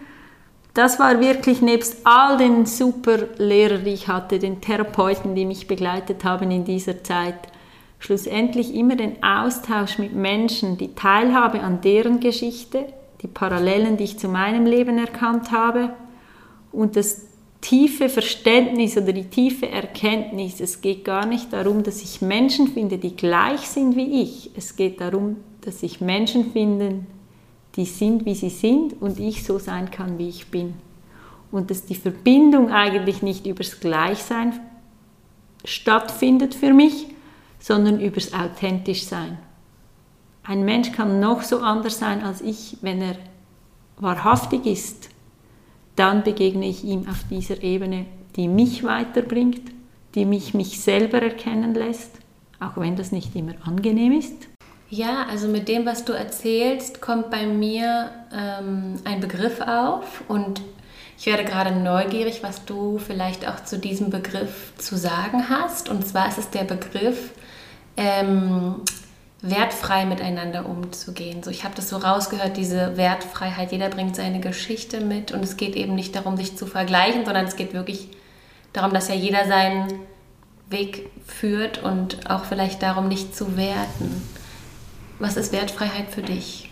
das 0.74 1.00
war 1.00 1.22
wirklich 1.22 1.62
nebst 1.62 2.00
all 2.04 2.36
den 2.36 2.66
super 2.66 3.20
Lehrern, 3.38 3.86
die 3.86 3.92
ich 3.92 4.10
hatte, 4.10 4.38
den 4.38 4.60
Therapeuten, 4.60 5.34
die 5.34 5.46
mich 5.46 5.68
begleitet 5.68 6.26
haben 6.26 6.52
in 6.52 6.66
dieser 6.66 7.06
Zeit, 7.06 7.36
schlussendlich 8.00 8.76
immer 8.76 8.98
den 8.98 9.24
Austausch 9.24 9.98
mit 9.98 10.14
Menschen, 10.14 10.78
die 10.78 10.94
Teilhabe 10.94 11.62
an 11.62 11.80
deren 11.80 12.20
Geschichte, 12.20 12.86
die 13.22 13.28
Parallelen, 13.28 13.96
die 13.96 14.04
ich 14.04 14.20
zu 14.20 14.28
meinem 14.28 14.66
Leben 14.66 14.98
erkannt 14.98 15.54
habe 15.54 15.92
und 16.74 16.98
das 16.98 17.25
tiefe 17.66 18.10
Verständnis 18.10 18.96
oder 18.96 19.12
die 19.12 19.26
tiefe 19.26 19.68
Erkenntnis, 19.68 20.60
es 20.60 20.82
geht 20.82 21.04
gar 21.04 21.26
nicht 21.26 21.52
darum, 21.52 21.82
dass 21.82 22.04
ich 22.04 22.22
Menschen 22.22 22.68
finde, 22.68 23.00
die 23.00 23.16
gleich 23.16 23.62
sind 23.62 23.96
wie 23.96 24.22
ich. 24.22 24.52
Es 24.56 24.76
geht 24.76 25.02
darum, 25.02 25.38
dass 25.62 25.82
ich 25.82 26.00
Menschen 26.00 26.52
finde, 26.52 27.00
die 27.76 27.86
sind, 27.86 28.24
wie 28.26 28.36
sie 28.36 28.52
sind 28.52 29.02
und 29.02 29.20
ich 29.20 29.44
so 29.44 29.58
sein 29.58 29.90
kann, 29.90 30.20
wie 30.20 30.30
ich 30.30 30.52
bin. 30.52 30.76
Und 31.52 31.72
dass 31.72 31.86
die 31.86 31.96
Verbindung 31.96 32.72
eigentlich 32.72 33.24
nicht 33.24 33.48
übers 33.48 33.80
Gleichsein 33.80 34.60
stattfindet 35.64 36.54
für 36.54 36.72
mich, 36.72 37.08
sondern 37.58 38.00
übers 38.00 38.32
authentisch 38.32 39.06
sein. 39.06 39.40
Ein 40.44 40.66
Mensch 40.66 40.92
kann 40.92 41.20
noch 41.20 41.42
so 41.42 41.62
anders 41.62 41.98
sein 41.98 42.22
als 42.22 42.42
ich, 42.42 42.78
wenn 42.82 43.02
er 43.02 43.16
wahrhaftig 43.98 44.68
ist. 44.68 45.10
Dann 45.96 46.24
begegne 46.24 46.68
ich 46.68 46.84
ihm 46.84 47.08
auf 47.08 47.24
dieser 47.30 47.64
Ebene, 47.64 48.06
die 48.36 48.48
mich 48.48 48.84
weiterbringt, 48.84 49.62
die 50.14 50.26
mich 50.26 50.54
mich 50.54 50.82
selber 50.82 51.22
erkennen 51.22 51.74
lässt, 51.74 52.12
auch 52.60 52.78
wenn 52.78 52.96
das 52.96 53.12
nicht 53.12 53.36
immer 53.36 53.54
angenehm 53.66 54.14
ist. 54.14 54.48
Ja, 54.90 55.26
also 55.30 55.48
mit 55.48 55.68
dem, 55.68 55.86
was 55.86 56.06
du 56.06 56.14
erzählst, 56.14 57.02
kommt 57.02 57.30
bei 57.32 57.46
mir 57.46 58.12
ähm, 58.32 58.96
ein 59.04 59.20
Begriff 59.20 59.60
auf 59.62 60.24
und 60.28 60.62
ich 61.18 61.26
werde 61.26 61.46
gerade 61.46 61.72
neugierig, 61.76 62.44
was 62.44 62.66
du 62.66 62.98
vielleicht 62.98 63.48
auch 63.48 63.64
zu 63.64 63.80
diesem 63.80 64.10
Begriff 64.10 64.74
zu 64.78 64.98
sagen 64.98 65.50
hast. 65.50 65.90
Und 65.90 66.06
zwar 66.06 66.28
ist 66.28 66.38
es 66.38 66.50
der 66.50 66.66
Begriff 66.66 67.32
ähm, 67.98 68.82
wertfrei 69.42 70.06
miteinander 70.06 70.68
umzugehen. 70.68 71.44
So, 71.44 71.52
ich 71.52 71.64
habe 71.64 71.76
das 71.76 71.90
so 71.90 71.98
rausgehört, 71.98 72.58
diese 72.58 72.98
Wertfreiheit. 72.98 73.72
Jeder 73.72 73.90
bringt 73.90 74.16
seine 74.16 74.40
Geschichte 74.40 75.02
mit 75.02 75.32
und 75.32 75.44
es 75.44 75.58
geht 75.58 75.76
eben 75.76 75.96
nicht 75.96 76.16
darum, 76.16 76.38
sich 76.38 76.58
zu 76.58 76.66
vergleichen, 76.66 77.26
sondern 77.26 77.46
es 77.46 77.56
geht 77.56 77.74
wirklich 77.74 78.10
darum, 78.74 78.94
dass 78.94 79.08
ja 79.08 79.16
jeder 79.16 79.46
seinen 79.46 80.00
Weg 80.70 81.10
führt 81.26 81.84
und 81.84 82.30
auch 82.30 82.46
vielleicht 82.46 82.82
darum, 82.82 83.08
nicht 83.08 83.36
zu 83.36 83.56
werten. 83.56 84.24
Was 85.20 85.38
ist 85.38 85.54
Wertfreiheit 85.54 86.10
für 86.10 86.24
dich? 86.24 86.72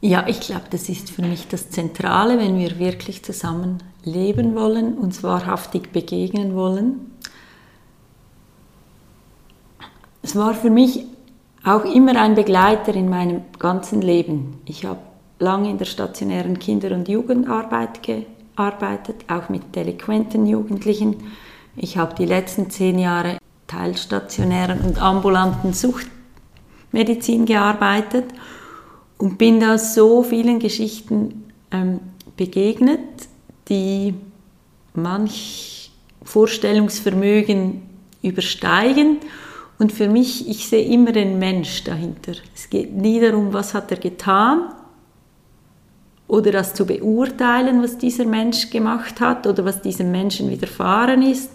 Ja, 0.00 0.26
ich 0.26 0.40
glaube, 0.40 0.64
das 0.70 0.88
ist 0.88 1.10
für 1.10 1.22
mich 1.22 1.48
das 1.48 1.70
Zentrale, 1.70 2.38
wenn 2.38 2.58
wir 2.58 2.78
wirklich 2.78 3.24
zusammen 3.24 3.82
leben 4.04 4.54
wollen, 4.54 4.98
uns 4.98 5.22
wahrhaftig 5.22 5.92
begegnen 5.92 6.54
wollen 6.54 7.12
es 10.22 10.36
war 10.36 10.54
für 10.54 10.70
mich 10.70 11.04
auch 11.64 11.84
immer 11.84 12.20
ein 12.20 12.34
Begleiter 12.34 12.94
in 12.94 13.08
meinem 13.08 13.42
ganzen 13.58 14.02
Leben. 14.02 14.60
Ich 14.64 14.84
habe 14.84 15.00
lange 15.38 15.70
in 15.70 15.78
der 15.78 15.84
stationären 15.84 16.58
Kinder- 16.58 16.92
und 16.92 17.08
Jugendarbeit 17.08 18.00
gearbeitet, 18.02 19.24
auch 19.28 19.48
mit 19.48 19.74
delinquenten 19.74 20.46
Jugendlichen. 20.46 21.16
Ich 21.76 21.96
habe 21.96 22.14
die 22.14 22.26
letzten 22.26 22.70
zehn 22.70 22.98
Jahre 22.98 23.38
teilstationären 23.66 24.80
und 24.80 25.00
ambulanten 25.00 25.72
Suchtmedizin 25.72 27.46
gearbeitet 27.46 28.26
und 29.18 29.38
bin 29.38 29.60
da 29.60 29.78
so 29.78 30.22
vielen 30.22 30.58
Geschichten 30.58 31.44
ähm, 31.70 32.00
begegnet, 32.36 33.00
die 33.68 34.14
manch 34.94 35.90
Vorstellungsvermögen 36.24 37.82
übersteigen 38.22 39.18
und 39.82 39.90
für 39.90 40.08
mich, 40.08 40.48
ich 40.48 40.68
sehe 40.68 40.84
immer 40.84 41.10
den 41.10 41.40
Mensch 41.40 41.82
dahinter. 41.82 42.34
Es 42.54 42.70
geht 42.70 42.92
nie 42.92 43.20
darum, 43.20 43.52
was 43.52 43.74
hat 43.74 43.90
er 43.90 43.96
getan 43.96 44.68
oder 46.28 46.52
das 46.52 46.72
zu 46.72 46.86
beurteilen, 46.86 47.82
was 47.82 47.98
dieser 47.98 48.24
Mensch 48.24 48.70
gemacht 48.70 49.20
hat 49.20 49.44
oder 49.44 49.64
was 49.64 49.82
diesem 49.82 50.12
Menschen 50.12 50.48
widerfahren 50.50 51.20
ist, 51.22 51.50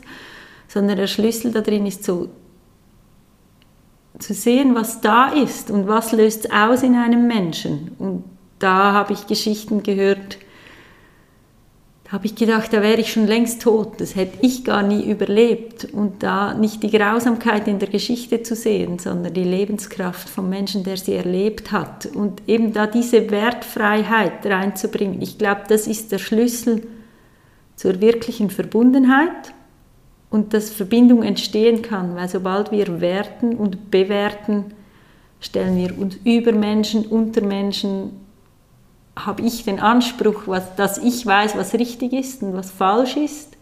sondern 0.67 0.97
der 0.97 1.07
Schlüssel 1.07 1.53
da 1.53 1.61
drin 1.61 1.85
ist 1.85 2.03
so 2.03 2.27
zu 4.19 4.33
sehen, 4.33 4.75
was 4.75 4.99
da 4.99 5.29
ist 5.29 5.71
und 5.71 5.87
was 5.87 6.11
löst 6.11 6.51
aus 6.51 6.83
in 6.83 6.95
einem 6.95 7.27
Menschen. 7.27 7.91
Und 7.97 8.25
da 8.59 8.91
habe 8.91 9.13
ich 9.13 9.27
Geschichten 9.27 9.83
gehört, 9.83 10.37
da 12.07 12.13
habe 12.13 12.25
ich 12.25 12.35
gedacht, 12.35 12.71
da 12.71 12.81
wäre 12.81 13.01
ich 13.01 13.11
schon 13.11 13.27
längst 13.27 13.61
tot, 13.61 13.99
das 13.99 14.15
hätte 14.15 14.37
ich 14.41 14.63
gar 14.63 14.81
nie 14.81 15.11
überlebt. 15.11 15.89
Und 15.91 16.23
da 16.23 16.53
nicht 16.53 16.81
die 16.81 16.89
Grausamkeit 16.89 17.67
in 17.67 17.79
der 17.79 17.89
Geschichte 17.89 18.43
zu 18.43 18.55
sehen, 18.55 18.97
sondern 18.97 19.33
die 19.33 19.43
Lebenskraft 19.43 20.29
vom 20.29 20.49
Menschen, 20.49 20.85
der 20.85 20.95
sie 20.95 21.15
erlebt 21.15 21.73
hat. 21.73 22.05
Und 22.05 22.41
eben 22.47 22.71
da 22.71 22.87
diese 22.87 23.29
Wertfreiheit 23.29 24.45
reinzubringen, 24.45 25.21
ich 25.21 25.37
glaube, 25.37 25.63
das 25.67 25.85
ist 25.85 26.13
der 26.13 26.19
Schlüssel 26.19 26.87
zur 27.75 27.99
wirklichen 27.99 28.51
Verbundenheit 28.51 29.53
und 30.29 30.53
dass 30.53 30.69
Verbindung 30.69 31.23
entstehen 31.23 31.81
kann, 31.81 32.15
weil 32.15 32.29
sobald 32.29 32.71
wir 32.71 33.01
werten 33.01 33.53
und 33.55 33.91
bewerten, 33.91 34.73
stellen 35.41 35.75
wir 35.75 35.97
uns 35.99 36.17
über 36.23 36.53
Menschen, 36.53 37.05
unter 37.05 37.41
Menschen, 37.41 38.26
habe 39.25 39.41
ich 39.41 39.63
den 39.63 39.79
Anspruch, 39.79 40.43
was, 40.45 40.75
dass 40.75 40.97
ich 40.97 41.25
weiß, 41.25 41.57
was 41.57 41.73
richtig 41.73 42.13
ist 42.13 42.43
und 42.43 42.53
was 42.53 42.71
falsch 42.71 43.17
ist. 43.17 43.57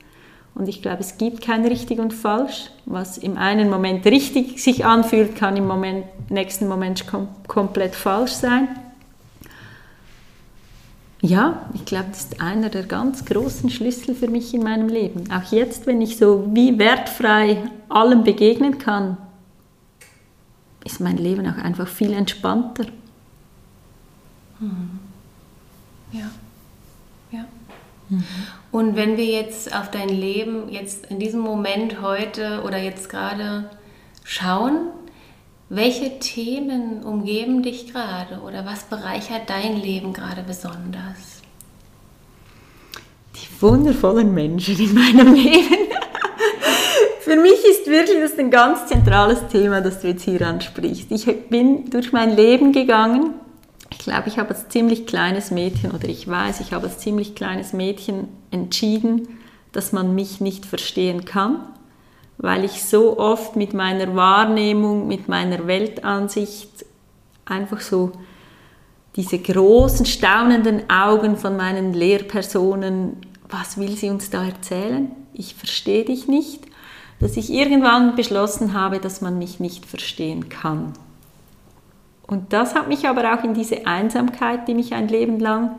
Und 0.53 0.69
ich 0.69 0.81
glaube, 0.81 1.01
es 1.01 1.17
gibt 1.17 1.41
kein 1.41 1.65
richtig 1.65 1.99
und 1.99 2.13
falsch. 2.13 2.69
Was 2.85 3.17
im 3.17 3.37
einen 3.37 3.69
Moment 3.69 4.05
richtig 4.05 4.63
sich 4.63 4.85
anfühlt, 4.85 5.35
kann 5.35 5.57
im 5.57 5.67
Moment, 5.67 6.05
nächsten 6.29 6.67
Moment 6.67 7.07
kom 7.07 7.27
komplett 7.47 7.93
falsch 7.93 8.31
sein. 8.31 8.69
Ja, 11.21 11.69
ich 11.73 11.85
glaube, 11.85 12.05
das 12.09 12.25
ist 12.25 12.41
einer 12.41 12.69
der 12.69 12.83
ganz 12.83 13.25
großen 13.25 13.69
Schlüssel 13.69 14.15
für 14.15 14.29
mich 14.29 14.53
in 14.53 14.63
meinem 14.63 14.87
Leben. 14.87 15.23
Auch 15.31 15.51
jetzt, 15.51 15.87
wenn 15.87 16.01
ich 16.01 16.17
so 16.17 16.49
wie 16.53 16.77
wertfrei 16.77 17.63
allem 17.89 18.23
begegnen 18.23 18.77
kann, 18.77 19.17
ist 20.85 21.01
mein 21.01 21.17
Leben 21.17 21.47
auch 21.47 21.57
einfach 21.57 21.87
viel 21.87 22.13
entspannter. 22.13 22.85
Mhm. 24.59 25.04
Ja. 26.17 26.31
Ja. 27.31 27.45
Mhm. 28.09 28.23
Und 28.71 28.95
wenn 28.95 29.17
wir 29.17 29.25
jetzt 29.25 29.75
auf 29.75 29.91
dein 29.91 30.09
Leben 30.09 30.69
jetzt 30.69 31.07
in 31.07 31.19
diesem 31.19 31.41
Moment 31.41 32.01
heute 32.01 32.61
oder 32.63 32.77
jetzt 32.77 33.09
gerade 33.09 33.69
schauen, 34.23 34.89
welche 35.69 36.19
Themen 36.19 37.03
umgeben 37.03 37.63
dich 37.63 37.91
gerade 37.91 38.41
oder 38.41 38.65
was 38.65 38.83
bereichert 38.83 39.49
dein 39.49 39.77
Leben 39.77 40.13
gerade 40.13 40.43
besonders? 40.43 41.41
Die 43.35 43.61
wundervollen 43.61 44.33
Menschen 44.33 44.77
in 44.79 44.93
meinem 44.93 45.33
Leben. 45.33 45.75
Für 47.21 47.35
mich 47.35 47.65
ist 47.65 47.87
wirklich 47.87 48.19
das 48.21 48.37
ein 48.37 48.51
ganz 48.51 48.85
zentrales 48.85 49.47
Thema, 49.47 49.81
das 49.81 50.01
du 50.01 50.09
jetzt 50.09 50.23
hier 50.23 50.41
ansprichst. 50.43 51.11
Ich 51.11 51.25
bin 51.49 51.89
durch 51.89 52.11
mein 52.11 52.35
Leben 52.35 52.71
gegangen 52.71 53.33
ich 53.91 53.99
glaube, 53.99 54.27
ich 54.27 54.37
habe 54.37 54.49
als 54.49 54.67
ziemlich 54.69 55.05
kleines 55.05 55.51
Mädchen 55.51 55.91
oder 55.91 56.07
ich 56.07 56.27
weiß, 56.27 56.59
ich 56.59 56.73
habe 56.73 56.87
als 56.87 56.99
ziemlich 56.99 57.35
kleines 57.35 57.73
Mädchen 57.73 58.27
entschieden, 58.51 59.39
dass 59.71 59.91
man 59.91 60.15
mich 60.15 60.41
nicht 60.41 60.65
verstehen 60.65 61.25
kann, 61.25 61.59
weil 62.37 62.63
ich 62.63 62.83
so 62.83 63.17
oft 63.19 63.55
mit 63.55 63.73
meiner 63.73 64.15
Wahrnehmung, 64.15 65.07
mit 65.07 65.27
meiner 65.27 65.67
Weltansicht 65.67 66.85
einfach 67.45 67.81
so 67.81 68.11
diese 69.15 69.39
großen, 69.39 70.05
staunenden 70.05 70.89
Augen 70.89 71.37
von 71.37 71.55
meinen 71.55 71.93
Lehrpersonen, 71.93 73.17
was 73.49 73.77
will 73.77 73.95
sie 73.95 74.09
uns 74.09 74.29
da 74.29 74.45
erzählen? 74.45 75.11
Ich 75.33 75.55
verstehe 75.55 76.03
dich 76.03 76.27
nicht, 76.27 76.63
dass 77.19 77.37
ich 77.37 77.51
irgendwann 77.51 78.15
beschlossen 78.15 78.73
habe, 78.73 78.99
dass 78.99 79.21
man 79.21 79.37
mich 79.37 79.59
nicht 79.59 79.85
verstehen 79.85 80.49
kann. 80.49 80.93
Und 82.27 82.53
das 82.53 82.73
hat 82.73 82.87
mich 82.87 83.07
aber 83.07 83.33
auch 83.33 83.43
in 83.43 83.53
diese 83.53 83.85
Einsamkeit, 83.85 84.67
die 84.67 84.73
mich 84.73 84.93
ein 84.93 85.07
Leben 85.07 85.39
lang 85.39 85.71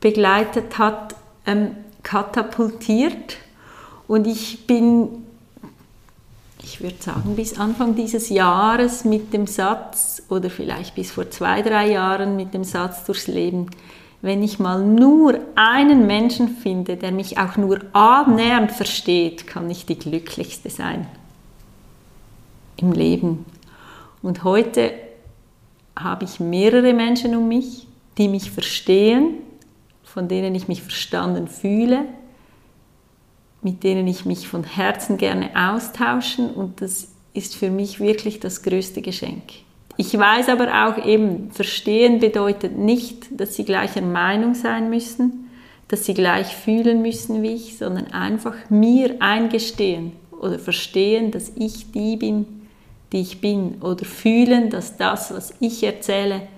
begleitet 0.00 0.78
hat, 0.78 1.14
ähm, 1.46 1.76
katapultiert. 2.02 3.36
Und 4.08 4.26
ich 4.26 4.66
bin, 4.66 5.24
ich 6.62 6.80
würde 6.80 7.00
sagen, 7.00 7.36
bis 7.36 7.58
Anfang 7.58 7.94
dieses 7.94 8.28
Jahres 8.28 9.04
mit 9.04 9.32
dem 9.32 9.46
Satz, 9.46 10.22
oder 10.28 10.50
vielleicht 10.50 10.96
bis 10.96 11.12
vor 11.12 11.30
zwei, 11.30 11.62
drei 11.62 11.90
Jahren 11.92 12.36
mit 12.36 12.52
dem 12.54 12.64
Satz 12.64 13.04
durchs 13.04 13.28
Leben, 13.28 13.66
wenn 14.20 14.42
ich 14.42 14.58
mal 14.58 14.84
nur 14.84 15.38
einen 15.56 16.06
Menschen 16.06 16.48
finde, 16.48 16.96
der 16.96 17.10
mich 17.10 17.38
auch 17.38 17.56
nur 17.56 17.80
annähernd 17.92 18.70
versteht, 18.70 19.48
kann 19.48 19.68
ich 19.68 19.84
die 19.84 19.98
glücklichste 19.98 20.70
sein 20.70 21.06
im 22.76 22.92
Leben. 22.92 23.44
Und 24.22 24.44
heute 24.44 24.92
habe 25.96 26.24
ich 26.24 26.40
mehrere 26.40 26.92
Menschen 26.92 27.36
um 27.36 27.48
mich, 27.48 27.86
die 28.18 28.28
mich 28.28 28.50
verstehen, 28.50 29.38
von 30.02 30.28
denen 30.28 30.54
ich 30.54 30.68
mich 30.68 30.82
verstanden 30.82 31.48
fühle, 31.48 32.04
mit 33.62 33.84
denen 33.84 34.06
ich 34.06 34.24
mich 34.24 34.48
von 34.48 34.64
Herzen 34.64 35.16
gerne 35.16 35.50
austauschen 35.54 36.50
und 36.50 36.80
das 36.80 37.08
ist 37.34 37.54
für 37.54 37.70
mich 37.70 38.00
wirklich 38.00 38.40
das 38.40 38.62
größte 38.62 39.00
Geschenk. 39.00 39.42
Ich 39.96 40.18
weiß 40.18 40.48
aber 40.48 40.86
auch 40.86 41.04
eben, 41.04 41.50
verstehen 41.50 42.18
bedeutet 42.18 42.76
nicht, 42.76 43.40
dass 43.40 43.56
sie 43.56 43.64
gleicher 43.64 44.02
Meinung 44.02 44.54
sein 44.54 44.90
müssen, 44.90 45.50
dass 45.88 46.06
sie 46.06 46.14
gleich 46.14 46.56
fühlen 46.56 47.02
müssen 47.02 47.42
wie 47.42 47.54
ich, 47.54 47.76
sondern 47.78 48.08
einfach 48.08 48.54
mir 48.70 49.16
eingestehen 49.20 50.12
oder 50.30 50.58
verstehen, 50.58 51.30
dass 51.30 51.52
ich 51.54 51.92
die 51.92 52.16
bin, 52.16 52.61
die 53.12 53.20
ich 53.20 53.40
bin 53.40 53.80
oder 53.82 54.04
fühlen, 54.04 54.70
dass 54.70 54.96
das, 54.96 55.32
was 55.32 55.54
ich 55.60 55.82
erzähle, 55.84 56.48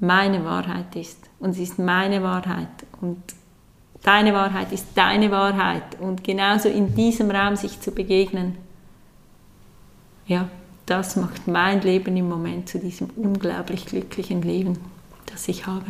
meine 0.00 0.44
Wahrheit 0.44 0.96
ist. 0.96 1.18
Und 1.38 1.50
es 1.50 1.58
ist 1.58 1.78
meine 1.78 2.22
Wahrheit. 2.22 2.68
Und 3.00 3.22
deine 4.02 4.34
Wahrheit 4.34 4.72
ist 4.72 4.88
deine 4.94 5.30
Wahrheit. 5.30 6.00
Und 6.00 6.24
genauso 6.24 6.68
in 6.68 6.94
diesem 6.94 7.30
Raum 7.30 7.56
sich 7.56 7.80
zu 7.80 7.92
begegnen, 7.92 8.56
ja, 10.26 10.48
das 10.86 11.16
macht 11.16 11.46
mein 11.46 11.80
Leben 11.80 12.16
im 12.16 12.28
Moment 12.28 12.68
zu 12.68 12.78
diesem 12.78 13.10
unglaublich 13.16 13.86
glücklichen 13.86 14.42
Leben, 14.42 14.78
das 15.26 15.48
ich 15.48 15.66
habe. 15.66 15.86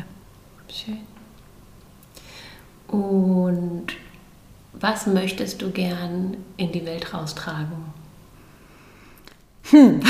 Schön. 0.68 1.00
Und 2.88 3.86
was 4.72 5.06
möchtest 5.06 5.62
du 5.62 5.70
gern 5.70 6.36
in 6.56 6.72
die 6.72 6.84
Welt 6.84 7.14
raustragen? 7.14 8.03
Hm. 9.70 10.00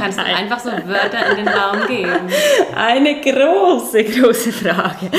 Kannst 0.00 0.18
du 0.18 0.22
einfach 0.22 0.60
so 0.60 0.70
Wörter 0.70 1.30
in 1.30 1.44
den 1.44 1.48
Raum 1.48 1.86
geben? 1.86 2.28
Eine 2.74 3.20
große, 3.20 4.02
große 4.04 4.52
Frage. 4.52 5.10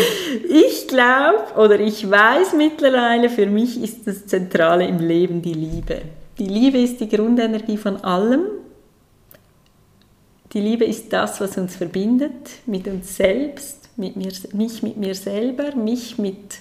Ich 0.49 0.87
glaube 0.87 1.53
oder 1.55 1.79
ich 1.79 2.09
weiß 2.09 2.53
mittlerweile, 2.53 3.29
für 3.29 3.45
mich 3.45 3.81
ist 3.81 4.07
das 4.07 4.25
Zentrale 4.25 4.87
im 4.87 4.99
Leben 4.99 5.41
die 5.41 5.53
Liebe. 5.53 6.01
Die 6.39 6.47
Liebe 6.47 6.79
ist 6.79 6.99
die 6.99 7.07
Grundenergie 7.07 7.77
von 7.77 8.03
allem 8.03 8.41
die 10.55 10.61
Liebe 10.61 10.85
ist 10.85 11.11
das, 11.11 11.41
was 11.41 11.57
uns 11.57 11.75
verbindet 11.75 12.61
mit 12.65 12.87
uns 12.87 13.17
selbst, 13.17 13.89
mit 13.97 14.15
mir, 14.15 14.31
mich 14.53 14.81
mit 14.81 14.95
mir 14.95 15.13
selber, 15.13 15.75
mich 15.75 16.17
mit 16.17 16.59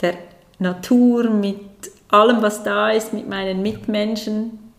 der 0.00 0.14
Natur, 0.58 1.30
mit 1.30 1.60
allem, 2.08 2.42
was 2.42 2.64
da 2.64 2.90
ist, 2.90 3.12
mit 3.12 3.28
meinen 3.28 3.62
Mitmenschen. 3.62 4.71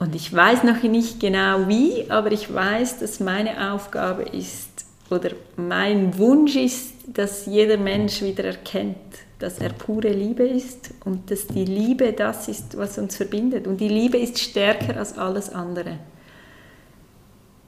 Und 0.00 0.14
ich 0.14 0.34
weiß 0.34 0.64
noch 0.64 0.82
nicht 0.82 1.20
genau 1.20 1.68
wie, 1.68 2.10
aber 2.10 2.32
ich 2.32 2.52
weiß, 2.52 3.00
dass 3.00 3.20
meine 3.20 3.70
Aufgabe 3.70 4.22
ist 4.22 4.86
oder 5.10 5.32
mein 5.56 6.16
Wunsch 6.16 6.56
ist, 6.56 6.94
dass 7.06 7.44
jeder 7.44 7.76
Mensch 7.76 8.22
wieder 8.22 8.44
erkennt, 8.44 8.96
dass 9.40 9.58
er 9.58 9.68
pure 9.74 10.08
Liebe 10.08 10.44
ist 10.44 10.94
und 11.04 11.30
dass 11.30 11.46
die 11.46 11.66
Liebe 11.66 12.14
das 12.14 12.48
ist, 12.48 12.78
was 12.78 12.96
uns 12.96 13.16
verbindet. 13.16 13.66
Und 13.66 13.78
die 13.78 13.88
Liebe 13.88 14.16
ist 14.16 14.38
stärker 14.38 14.96
als 14.96 15.18
alles 15.18 15.50
andere. 15.50 15.98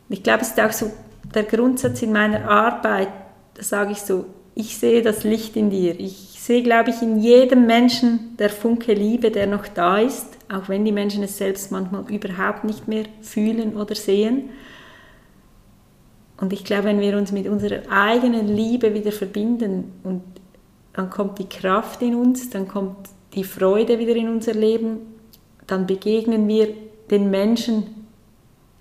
Ich 0.08 0.22
glaube, 0.22 0.40
es 0.40 0.48
ist 0.48 0.60
auch 0.60 0.72
so 0.72 0.90
der 1.34 1.42
Grundsatz 1.42 2.00
in 2.00 2.12
meiner 2.12 2.48
Arbeit, 2.48 3.08
da 3.54 3.62
sage 3.62 3.92
ich 3.92 4.00
so, 4.00 4.24
ich 4.54 4.78
sehe 4.78 5.02
das 5.02 5.24
Licht 5.24 5.54
in 5.56 5.68
dir. 5.68 6.00
Ich 6.00 6.38
sehe, 6.38 6.62
glaube 6.62 6.90
ich, 6.90 7.02
in 7.02 7.18
jedem 7.18 7.66
Menschen 7.66 8.36
der 8.38 8.48
Funke 8.48 8.94
Liebe, 8.94 9.30
der 9.30 9.46
noch 9.46 9.68
da 9.68 9.98
ist, 9.98 10.26
auch 10.52 10.68
wenn 10.68 10.84
die 10.84 10.92
Menschen 10.92 11.22
es 11.22 11.38
selbst 11.38 11.72
manchmal 11.72 12.04
überhaupt 12.10 12.64
nicht 12.64 12.88
mehr 12.88 13.04
fühlen 13.20 13.76
oder 13.76 13.94
sehen. 13.94 14.50
Und 16.40 16.52
ich 16.52 16.64
glaube, 16.64 16.84
wenn 16.84 17.00
wir 17.00 17.16
uns 17.16 17.32
mit 17.32 17.46
unserer 17.46 17.82
eigenen 17.90 18.48
Liebe 18.48 18.94
wieder 18.94 19.12
verbinden 19.12 19.92
und 20.02 20.22
dann 20.92 21.08
kommt 21.08 21.38
die 21.38 21.48
Kraft 21.48 22.02
in 22.02 22.14
uns, 22.14 22.50
dann 22.50 22.68
kommt 22.68 22.96
die 23.34 23.44
Freude 23.44 23.98
wieder 23.98 24.14
in 24.16 24.28
unser 24.28 24.52
Leben, 24.52 24.98
dann 25.66 25.86
begegnen 25.86 26.46
wir 26.48 26.68
den 27.10 27.30
Menschen, 27.30 28.06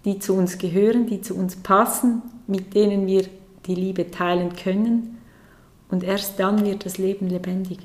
die 0.04 0.20
zu 0.20 0.34
uns 0.34 0.58
gehören, 0.58 1.06
die 1.06 1.22
zu 1.22 1.36
uns 1.36 1.56
passen, 1.56 2.22
mit 2.48 2.74
denen 2.74 3.06
wir 3.06 3.26
die 3.66 3.76
Liebe 3.76 4.10
teilen 4.10 4.56
können 4.56 5.20
und 5.90 6.04
erst 6.04 6.40
dann 6.40 6.66
wird 6.66 6.86
das 6.86 6.98
Leben 6.98 7.30
lebendig. 7.30 7.80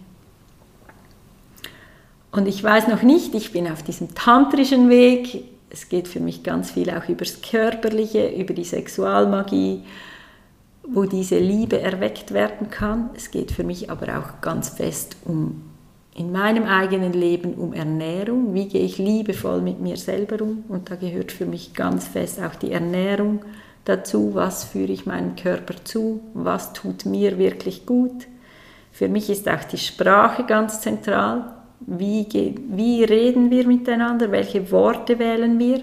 Und 2.36 2.46
ich 2.46 2.62
weiß 2.62 2.88
noch 2.88 3.02
nicht, 3.02 3.34
ich 3.34 3.50
bin 3.50 3.66
auf 3.66 3.82
diesem 3.82 4.14
tantrischen 4.14 4.90
Weg, 4.90 5.44
es 5.70 5.88
geht 5.88 6.06
für 6.06 6.20
mich 6.20 6.42
ganz 6.42 6.70
viel 6.70 6.90
auch 6.90 7.08
über 7.08 7.24
das 7.24 7.40
Körperliche, 7.40 8.28
über 8.28 8.52
die 8.52 8.62
Sexualmagie, 8.62 9.84
wo 10.86 11.04
diese 11.04 11.38
Liebe 11.38 11.80
erweckt 11.80 12.34
werden 12.34 12.68
kann. 12.68 13.08
Es 13.16 13.30
geht 13.30 13.52
für 13.52 13.64
mich 13.64 13.90
aber 13.90 14.18
auch 14.18 14.42
ganz 14.42 14.68
fest 14.68 15.16
um 15.24 15.62
in 16.14 16.30
meinem 16.30 16.64
eigenen 16.64 17.14
Leben 17.14 17.54
um 17.54 17.72
Ernährung. 17.72 18.52
Wie 18.52 18.68
gehe 18.68 18.84
ich 18.84 18.98
liebevoll 18.98 19.62
mit 19.62 19.80
mir 19.80 19.96
selber 19.96 20.42
um? 20.44 20.64
Und 20.68 20.90
da 20.90 20.96
gehört 20.96 21.32
für 21.32 21.46
mich 21.46 21.72
ganz 21.72 22.06
fest 22.06 22.38
auch 22.42 22.54
die 22.54 22.72
Ernährung 22.72 23.40
dazu. 23.86 24.34
Was 24.34 24.64
führe 24.64 24.92
ich 24.92 25.06
meinem 25.06 25.36
Körper 25.36 25.74
zu? 25.84 26.20
Was 26.34 26.74
tut 26.74 27.06
mir 27.06 27.38
wirklich 27.38 27.86
gut? 27.86 28.26
Für 28.92 29.08
mich 29.08 29.30
ist 29.30 29.48
auch 29.48 29.64
die 29.64 29.78
Sprache 29.78 30.44
ganz 30.44 30.82
zentral. 30.82 31.55
Wie, 31.80 32.26
wie 32.68 33.04
reden 33.04 33.50
wir 33.50 33.66
miteinander? 33.66 34.30
Welche 34.30 34.70
Worte 34.70 35.18
wählen 35.18 35.58
wir? 35.58 35.82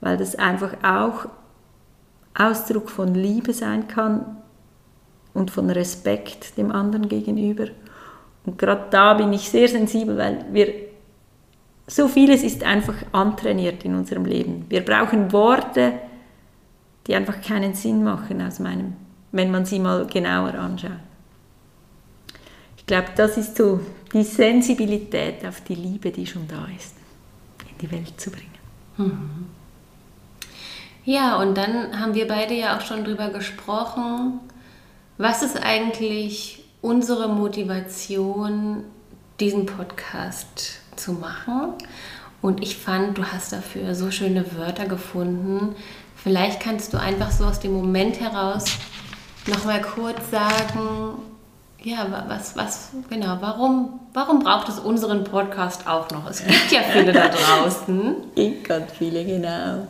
Weil 0.00 0.16
das 0.16 0.36
einfach 0.36 0.74
auch 0.82 1.26
Ausdruck 2.34 2.90
von 2.90 3.14
Liebe 3.14 3.52
sein 3.52 3.86
kann 3.86 4.38
und 5.34 5.50
von 5.50 5.68
Respekt 5.70 6.56
dem 6.56 6.72
anderen 6.72 7.08
gegenüber. 7.08 7.66
Und 8.46 8.58
gerade 8.58 8.86
da 8.90 9.14
bin 9.14 9.32
ich 9.32 9.50
sehr 9.50 9.68
sensibel, 9.68 10.16
weil 10.16 10.46
wir 10.52 10.72
so 11.86 12.06
vieles 12.06 12.42
ist 12.42 12.62
einfach 12.62 12.94
antrainiert 13.12 13.84
in 13.84 13.96
unserem 13.96 14.24
Leben. 14.24 14.64
Wir 14.68 14.84
brauchen 14.84 15.32
Worte, 15.32 15.94
die 17.06 17.14
einfach 17.14 17.42
keinen 17.42 17.74
Sinn 17.74 18.04
machen 18.04 18.40
aus 18.40 18.60
meinem, 18.60 18.94
wenn 19.32 19.50
man 19.50 19.64
sie 19.64 19.80
mal 19.80 20.06
genauer 20.06 20.54
anschaut. 20.54 20.92
Glaube, 22.90 23.10
das 23.14 23.36
ist 23.36 23.56
so 23.56 23.78
die 24.12 24.24
Sensibilität 24.24 25.46
auf 25.46 25.60
die 25.60 25.76
Liebe, 25.76 26.10
die 26.10 26.26
schon 26.26 26.48
da 26.48 26.66
ist, 26.76 26.96
in 27.70 27.78
die 27.78 27.92
Welt 27.92 28.20
zu 28.20 28.32
bringen. 28.32 28.50
Mhm. 28.96 29.46
Ja, 31.04 31.36
und 31.36 31.56
dann 31.56 32.00
haben 32.00 32.14
wir 32.14 32.26
beide 32.26 32.52
ja 32.52 32.76
auch 32.76 32.80
schon 32.80 33.04
drüber 33.04 33.28
gesprochen, 33.28 34.40
was 35.18 35.44
ist 35.44 35.62
eigentlich 35.62 36.64
unsere 36.82 37.28
Motivation, 37.28 38.82
diesen 39.38 39.66
Podcast 39.66 40.80
zu 40.96 41.12
machen. 41.12 41.74
Und 42.42 42.60
ich 42.60 42.76
fand, 42.76 43.18
du 43.18 43.24
hast 43.24 43.52
dafür 43.52 43.94
so 43.94 44.10
schöne 44.10 44.56
Wörter 44.56 44.86
gefunden. 44.86 45.76
Vielleicht 46.16 46.58
kannst 46.58 46.92
du 46.92 46.98
einfach 46.98 47.30
so 47.30 47.44
aus 47.44 47.60
dem 47.60 47.72
Moment 47.72 48.18
heraus 48.18 48.64
nochmal 49.46 49.80
kurz 49.80 50.28
sagen, 50.32 51.29
ja, 51.82 52.24
was, 52.28 52.56
was, 52.56 52.90
genau, 53.08 53.38
warum, 53.40 54.00
warum 54.12 54.40
braucht 54.40 54.68
es 54.68 54.78
unseren 54.78 55.24
Podcast 55.24 55.86
auch 55.86 56.10
noch? 56.10 56.28
Es 56.28 56.44
gibt 56.44 56.70
ja 56.70 56.80
viele 56.82 57.12
da 57.12 57.28
draußen. 57.64 58.16
Gibt 58.34 58.68
ganz 58.68 58.92
viele, 58.92 59.24
genau. 59.24 59.86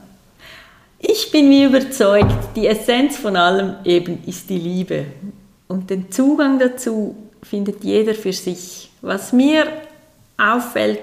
Ich 0.99 1.31
bin 1.33 1.49
mir 1.49 1.69
überzeugt, 1.69 2.57
die 2.57 2.67
Essenz 2.67 3.17
von 3.17 3.35
allem 3.35 3.75
eben 3.85 4.23
ist 4.27 4.51
die 4.51 4.59
Liebe. 4.59 5.07
Und 5.67 5.89
den 5.89 6.13
Zugang 6.13 6.59
dazu 6.59 7.17
findet 7.43 7.83
jeder 7.83 8.15
für 8.15 8.33
sich. 8.33 8.91
Was 9.01 9.33
mir 9.33 9.67
auffällt 10.37 11.01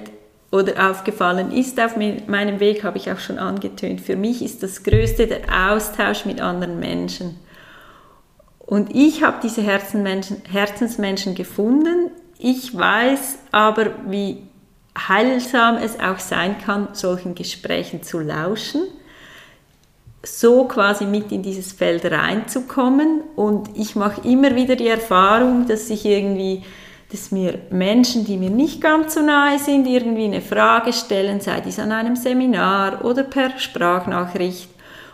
oder 0.51 0.89
aufgefallen 0.91 1.51
ist 1.51 1.79
auf 1.79 1.95
meinem 1.97 2.59
Weg, 2.59 2.83
habe 2.83 2.97
ich 2.97 3.11
auch 3.11 3.19
schon 3.19 3.39
angetönt. 3.39 4.01
Für 4.01 4.15
mich 4.15 4.43
ist 4.43 4.61
das 4.63 4.83
Größte 4.83 5.27
der 5.27 5.71
Austausch 5.71 6.25
mit 6.25 6.41
anderen 6.41 6.79
Menschen. 6.79 7.39
Und 8.67 8.93
ich 8.93 9.23
habe 9.23 9.37
diese 9.41 9.63
Herzensmenschen, 9.63 11.35
gefunden. 11.35 12.11
Ich 12.37 12.77
weiß 12.77 13.39
aber, 13.51 13.91
wie 14.07 14.43
heilsam 14.95 15.77
es 15.77 15.99
auch 15.99 16.19
sein 16.19 16.57
kann, 16.59 16.89
solchen 16.91 17.33
Gesprächen 17.33 18.03
zu 18.03 18.19
lauschen, 18.19 18.81
so 20.21 20.65
quasi 20.65 21.05
mit 21.05 21.31
in 21.31 21.43
dieses 21.43 21.71
Feld 21.71 22.03
reinzukommen. 22.05 23.21
Und 23.37 23.69
ich 23.73 23.95
mache 23.95 24.27
immer 24.27 24.53
wieder 24.53 24.75
die 24.75 24.89
Erfahrung, 24.89 25.65
dass 25.65 25.89
ich 25.89 26.05
irgendwie 26.05 26.63
dass 27.09 27.31
mir 27.31 27.59
Menschen, 27.69 28.25
die 28.25 28.35
mir 28.35 28.49
nicht 28.49 28.81
ganz 28.81 29.13
so 29.13 29.21
nahe 29.21 29.59
sind, 29.59 29.87
irgendwie 29.87 30.25
eine 30.25 30.41
Frage 30.41 30.91
stellen, 30.91 31.39
sei 31.39 31.61
dies 31.61 31.79
an 31.79 31.93
einem 31.93 32.17
Seminar 32.17 33.05
oder 33.05 33.23
per 33.23 33.57
Sprachnachricht 33.57 34.67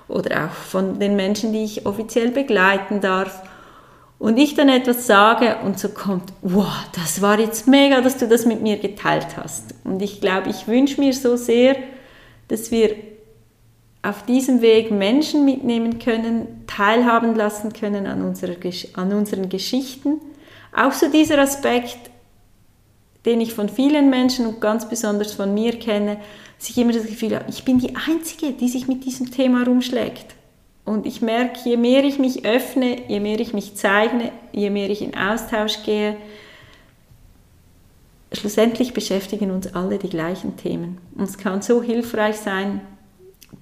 oder 0.07 0.45
auch 0.45 0.51
von 0.51 0.99
den 0.99 1.15
Menschen, 1.15 1.53
die 1.53 1.63
ich 1.63 1.85
offiziell 1.85 2.31
begleiten 2.31 3.01
darf. 3.01 3.41
Und 4.19 4.37
ich 4.37 4.55
dann 4.55 4.69
etwas 4.69 5.05
sage 5.05 5.57
und 5.63 5.79
so 5.79 5.89
kommt, 5.89 6.31
wow, 6.41 6.73
das 6.95 7.21
war 7.21 7.39
jetzt 7.39 7.67
mega, 7.67 8.01
dass 8.01 8.17
du 8.17 8.27
das 8.27 8.45
mit 8.45 8.61
mir 8.61 8.77
geteilt 8.77 9.35
hast. 9.35 9.75
Und 9.83 10.01
ich 10.01 10.21
glaube, 10.21 10.49
ich 10.49 10.67
wünsche 10.67 11.01
mir 11.01 11.13
so 11.13 11.35
sehr, 11.35 11.75
dass 12.47 12.71
wir 12.71 12.95
auf 14.01 14.25
diesem 14.25 14.61
Weg 14.61 14.91
Menschen 14.91 15.45
mitnehmen 15.45 15.99
können, 15.99 16.65
teilhaben 16.67 17.35
lassen 17.35 17.73
können 17.73 18.05
an, 18.05 18.21
unserer, 18.21 18.55
an 18.95 19.13
unseren 19.13 19.49
Geschichten 19.49 20.19
auch 20.75 20.91
so 20.91 21.09
dieser 21.09 21.39
Aspekt, 21.39 22.09
den 23.25 23.39
ich 23.39 23.53
von 23.53 23.69
vielen 23.69 24.09
Menschen 24.09 24.45
und 24.47 24.59
ganz 24.59 24.89
besonders 24.89 25.33
von 25.33 25.53
mir 25.53 25.79
kenne, 25.79 26.17
dass 26.63 26.69
ich 26.69 26.77
immer 26.77 26.93
das 26.93 27.07
Gefühl 27.07 27.35
habe, 27.35 27.43
ich 27.49 27.65
bin 27.65 27.79
die 27.79 27.93
Einzige, 28.07 28.53
die 28.53 28.69
sich 28.69 28.87
mit 28.87 29.03
diesem 29.03 29.29
Thema 29.31 29.65
rumschlägt. 29.65 30.27
Und 30.85 31.05
ich 31.05 31.21
merke, 31.21 31.59
je 31.65 31.75
mehr 31.75 32.05
ich 32.05 32.19
mich 32.19 32.45
öffne, 32.45 33.01
je 33.09 33.19
mehr 33.19 33.37
ich 33.41 33.53
mich 33.53 33.75
zeige, 33.75 34.31
je 34.53 34.69
mehr 34.69 34.89
ich 34.89 35.01
in 35.01 35.13
Austausch 35.13 35.83
gehe, 35.83 36.15
schlussendlich 38.31 38.93
beschäftigen 38.93 39.51
uns 39.51 39.75
alle 39.75 39.97
die 39.97 40.07
gleichen 40.07 40.55
Themen. 40.55 40.99
Und 41.15 41.25
es 41.25 41.37
kann 41.37 41.61
so 41.61 41.83
hilfreich 41.83 42.37
sein, 42.37 42.79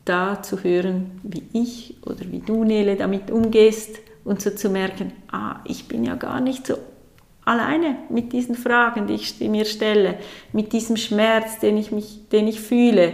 da 0.05 0.43
zu 0.43 0.63
hören, 0.63 1.19
wie 1.23 1.43
ich 1.53 1.95
oder 2.05 2.31
wie 2.31 2.41
du, 2.41 2.63
Nele, 2.63 2.97
damit 2.97 3.31
umgehst 3.31 3.97
und 4.25 4.43
so 4.43 4.51
zu 4.51 4.69
merken, 4.69 5.11
ah, 5.31 5.55
ich 5.65 5.87
bin 5.87 6.03
ja 6.03 6.13
gar 6.13 6.39
nicht 6.39 6.67
so 6.67 6.75
alleine 7.45 7.97
mit 8.09 8.33
diesen 8.33 8.55
Fragen, 8.55 9.07
die 9.07 9.15
ich 9.15 9.39
mir 9.39 9.65
stelle, 9.65 10.15
mit 10.53 10.73
diesem 10.73 10.97
Schmerz, 10.97 11.59
den 11.59 11.77
ich, 11.77 11.91
mich, 11.91 12.27
den 12.31 12.47
ich 12.47 12.59
fühle. 12.59 13.13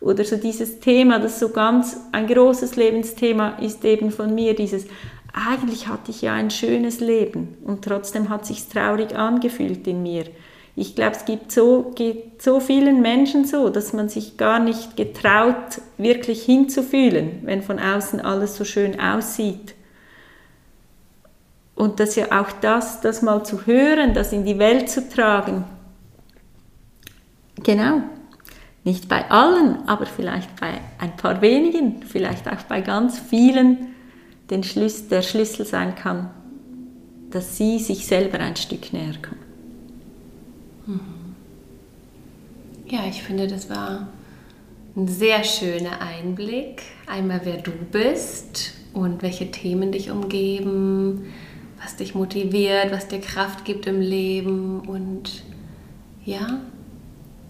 Oder 0.00 0.24
so 0.24 0.36
dieses 0.36 0.80
Thema, 0.80 1.18
das 1.18 1.40
so 1.40 1.50
ganz 1.50 1.98
ein 2.12 2.26
großes 2.26 2.76
Lebensthema 2.76 3.58
ist 3.60 3.84
eben 3.84 4.10
von 4.10 4.34
mir, 4.34 4.54
dieses, 4.54 4.86
eigentlich 5.32 5.88
hatte 5.88 6.10
ich 6.10 6.22
ja 6.22 6.34
ein 6.34 6.50
schönes 6.50 7.00
Leben 7.00 7.56
und 7.64 7.84
trotzdem 7.84 8.28
hat 8.28 8.46
sich 8.46 8.68
traurig 8.68 9.14
angefühlt 9.16 9.86
in 9.86 10.02
mir. 10.02 10.24
Ich 10.78 10.94
glaube, 10.94 11.16
es 11.16 11.24
gibt 11.24 11.52
so, 11.52 11.92
geht 11.94 12.42
so 12.42 12.60
vielen 12.60 13.00
Menschen 13.00 13.46
so, 13.46 13.70
dass 13.70 13.94
man 13.94 14.10
sich 14.10 14.36
gar 14.36 14.58
nicht 14.58 14.96
getraut, 14.96 15.80
wirklich 15.96 16.42
hinzufühlen, 16.42 17.40
wenn 17.44 17.62
von 17.62 17.78
außen 17.78 18.20
alles 18.20 18.56
so 18.56 18.64
schön 18.64 19.00
aussieht. 19.00 19.74
Und 21.76 22.00
dass 22.00 22.16
ja 22.16 22.40
auch 22.40 22.50
das, 22.60 23.00
das 23.00 23.22
mal 23.22 23.44
zu 23.44 23.66
hören, 23.66 24.14
das 24.14 24.32
in 24.32 24.44
die 24.44 24.58
Welt 24.58 24.90
zu 24.90 25.08
tragen, 25.08 25.64
genau, 27.62 28.00
nicht 28.82 29.08
bei 29.08 29.30
allen, 29.30 29.86
aber 29.88 30.06
vielleicht 30.06 30.58
bei 30.58 30.80
ein 30.98 31.16
paar 31.16 31.42
wenigen, 31.42 32.02
vielleicht 32.02 32.48
auch 32.48 32.62
bei 32.62 32.80
ganz 32.80 33.18
vielen, 33.18 33.94
den 34.50 34.62
Schlüssel, 34.62 35.08
der 35.08 35.22
Schlüssel 35.22 35.66
sein 35.66 35.94
kann, 35.94 36.30
dass 37.30 37.56
sie 37.56 37.78
sich 37.78 38.06
selber 38.06 38.38
ein 38.38 38.56
Stück 38.56 38.92
näher 38.92 39.14
kommen. 39.20 39.40
Mhm. 40.86 41.00
Ja, 42.88 43.00
ich 43.08 43.22
finde, 43.22 43.48
das 43.48 43.68
war 43.68 44.06
ein 44.96 45.08
sehr 45.08 45.42
schöner 45.42 46.00
Einblick. 46.00 46.82
Einmal, 47.06 47.40
wer 47.42 47.56
du 47.56 47.72
bist 47.72 48.72
und 48.94 49.22
welche 49.22 49.50
Themen 49.50 49.90
dich 49.90 50.10
umgeben, 50.10 51.32
was 51.86 51.94
dich 51.94 52.16
motiviert, 52.16 52.90
was 52.90 53.06
dir 53.06 53.20
Kraft 53.20 53.64
gibt 53.64 53.86
im 53.86 54.00
Leben 54.00 54.80
und 54.80 55.44
ja, 56.24 56.58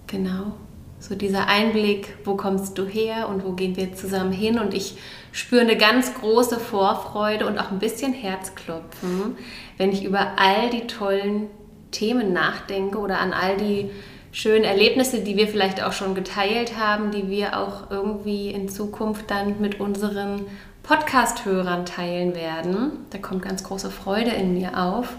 genau. 0.07 0.53
So 0.99 1.14
dieser 1.14 1.46
Einblick, 1.46 2.18
wo 2.22 2.37
kommst 2.37 2.77
du 2.77 2.85
her 2.85 3.31
und 3.31 3.46
wo 3.46 3.53
gehen 3.53 3.79
wir 3.79 3.94
zusammen 3.94 4.33
hin 4.33 4.59
und 4.59 4.75
ich 4.75 4.99
spüre 5.33 5.62
eine 5.62 5.79
ganz 5.79 6.12
große 6.12 6.61
Vorfreude 6.61 7.46
und 7.46 7.59
auch 7.59 7.70
ein 7.70 7.79
bisschen 7.79 8.12
Herzklopfen, 8.12 9.38
wenn 9.79 9.90
ich 9.90 10.05
über 10.05 10.33
all 10.37 10.68
die 10.68 10.87
tollen 10.87 11.49
Themen 11.90 12.35
nachdenke 12.35 12.99
oder 12.99 13.20
an 13.20 13.33
all 13.33 13.57
die 13.57 13.88
schönen 14.33 14.64
Erlebnisse, 14.64 15.20
die 15.20 15.38
wir 15.38 15.49
vielleicht 15.49 15.83
auch 15.83 15.94
schon 15.94 16.14
geteilt 16.14 16.77
haben, 16.77 17.11
die 17.11 17.31
wir 17.31 17.59
auch 17.59 17.90
irgendwie 17.90 18.51
in 18.51 18.68
Zukunft 18.68 19.31
dann 19.31 19.62
mit 19.62 19.81
unseren 19.81 20.44
Podcast-Hörern 20.87 21.85
teilen 21.85 22.35
werden. 22.35 22.92
Da 23.11 23.18
kommt 23.18 23.42
ganz 23.42 23.64
große 23.64 23.90
Freude 23.90 24.31
in 24.31 24.55
mir 24.55 24.81
auf. 24.81 25.16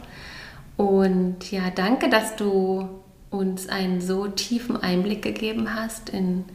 Und 0.78 1.52
ja, 1.52 1.70
danke, 1.74 2.10
dass 2.10 2.36
du 2.36 2.88
uns 3.30 3.68
einen 3.68 4.00
so 4.00 4.28
tiefen 4.28 4.82
Einblick 4.82 5.22
gegeben 5.22 5.76
hast 5.76 6.10
in 6.10 6.46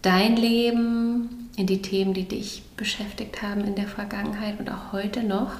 dein 0.00 0.36
Leben, 0.36 1.50
in 1.56 1.66
die 1.66 1.82
Themen, 1.82 2.14
die 2.14 2.26
dich 2.26 2.62
beschäftigt 2.76 3.42
haben 3.42 3.62
in 3.62 3.74
der 3.74 3.86
Vergangenheit 3.86 4.58
und 4.58 4.70
auch 4.70 4.92
heute 4.92 5.22
noch. 5.22 5.52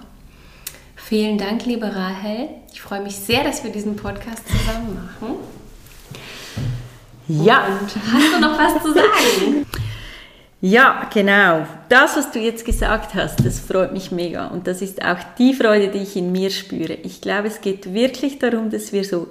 Vielen 0.96 1.36
Dank, 1.36 1.66
liebe 1.66 1.94
Rahel. 1.94 2.48
Ich 2.72 2.80
freue 2.80 3.02
mich 3.02 3.16
sehr, 3.16 3.44
dass 3.44 3.64
wir 3.64 3.70
diesen 3.70 3.96
Podcast 3.96 4.48
zusammen 4.48 4.94
machen. 4.94 5.34
Ja. 7.28 7.66
Und 7.66 7.96
hast 8.12 8.34
du 8.34 8.40
noch 8.40 8.58
was 8.58 8.82
zu 8.82 8.92
sagen? 8.94 9.66
Ja, 10.66 11.10
genau. 11.12 11.66
Das, 11.90 12.16
was 12.16 12.30
du 12.30 12.38
jetzt 12.38 12.64
gesagt 12.64 13.14
hast, 13.14 13.44
das 13.44 13.60
freut 13.60 13.92
mich 13.92 14.10
mega. 14.10 14.46
Und 14.46 14.66
das 14.66 14.80
ist 14.80 15.04
auch 15.04 15.18
die 15.36 15.52
Freude, 15.52 15.88
die 15.88 15.98
ich 15.98 16.16
in 16.16 16.32
mir 16.32 16.48
spüre. 16.48 16.94
Ich 16.94 17.20
glaube, 17.20 17.48
es 17.48 17.60
geht 17.60 17.92
wirklich 17.92 18.38
darum, 18.38 18.70
dass 18.70 18.90
wir 18.90 19.04
so 19.04 19.26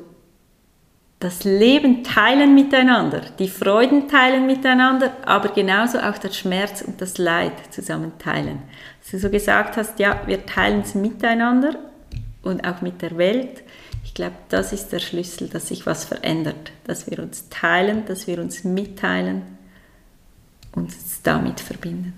das 1.20 1.44
Leben 1.44 2.04
teilen 2.04 2.54
miteinander, 2.54 3.22
die 3.40 3.48
Freuden 3.48 4.08
teilen 4.08 4.46
miteinander, 4.46 5.12
aber 5.26 5.50
genauso 5.50 5.98
auch 5.98 6.20
der 6.20 6.32
Schmerz 6.32 6.84
und 6.84 7.02
das 7.02 7.18
Leid 7.18 7.54
zusammen 7.72 8.12
teilen. 8.20 8.60
Dass 9.02 9.10
du 9.10 9.18
so 9.18 9.32
gesagt 9.32 9.76
hast, 9.76 9.98
ja, 9.98 10.22
wir 10.28 10.46
teilen 10.46 10.82
es 10.82 10.94
miteinander 10.94 11.74
und 12.44 12.64
auch 12.64 12.82
mit 12.82 13.02
der 13.02 13.18
Welt. 13.18 13.64
Ich 14.04 14.14
glaube, 14.14 14.36
das 14.50 14.72
ist 14.72 14.92
der 14.92 15.00
Schlüssel, 15.00 15.50
dass 15.50 15.70
sich 15.70 15.88
was 15.88 16.06
verändert, 16.06 16.72
dass 16.84 17.10
wir 17.10 17.18
uns 17.18 17.50
teilen, 17.50 18.06
dass 18.06 18.28
wir 18.28 18.38
uns 18.38 18.64
mitteilen 18.64 19.53
und 20.76 20.94
damit 21.24 21.60
verbinden. 21.60 22.14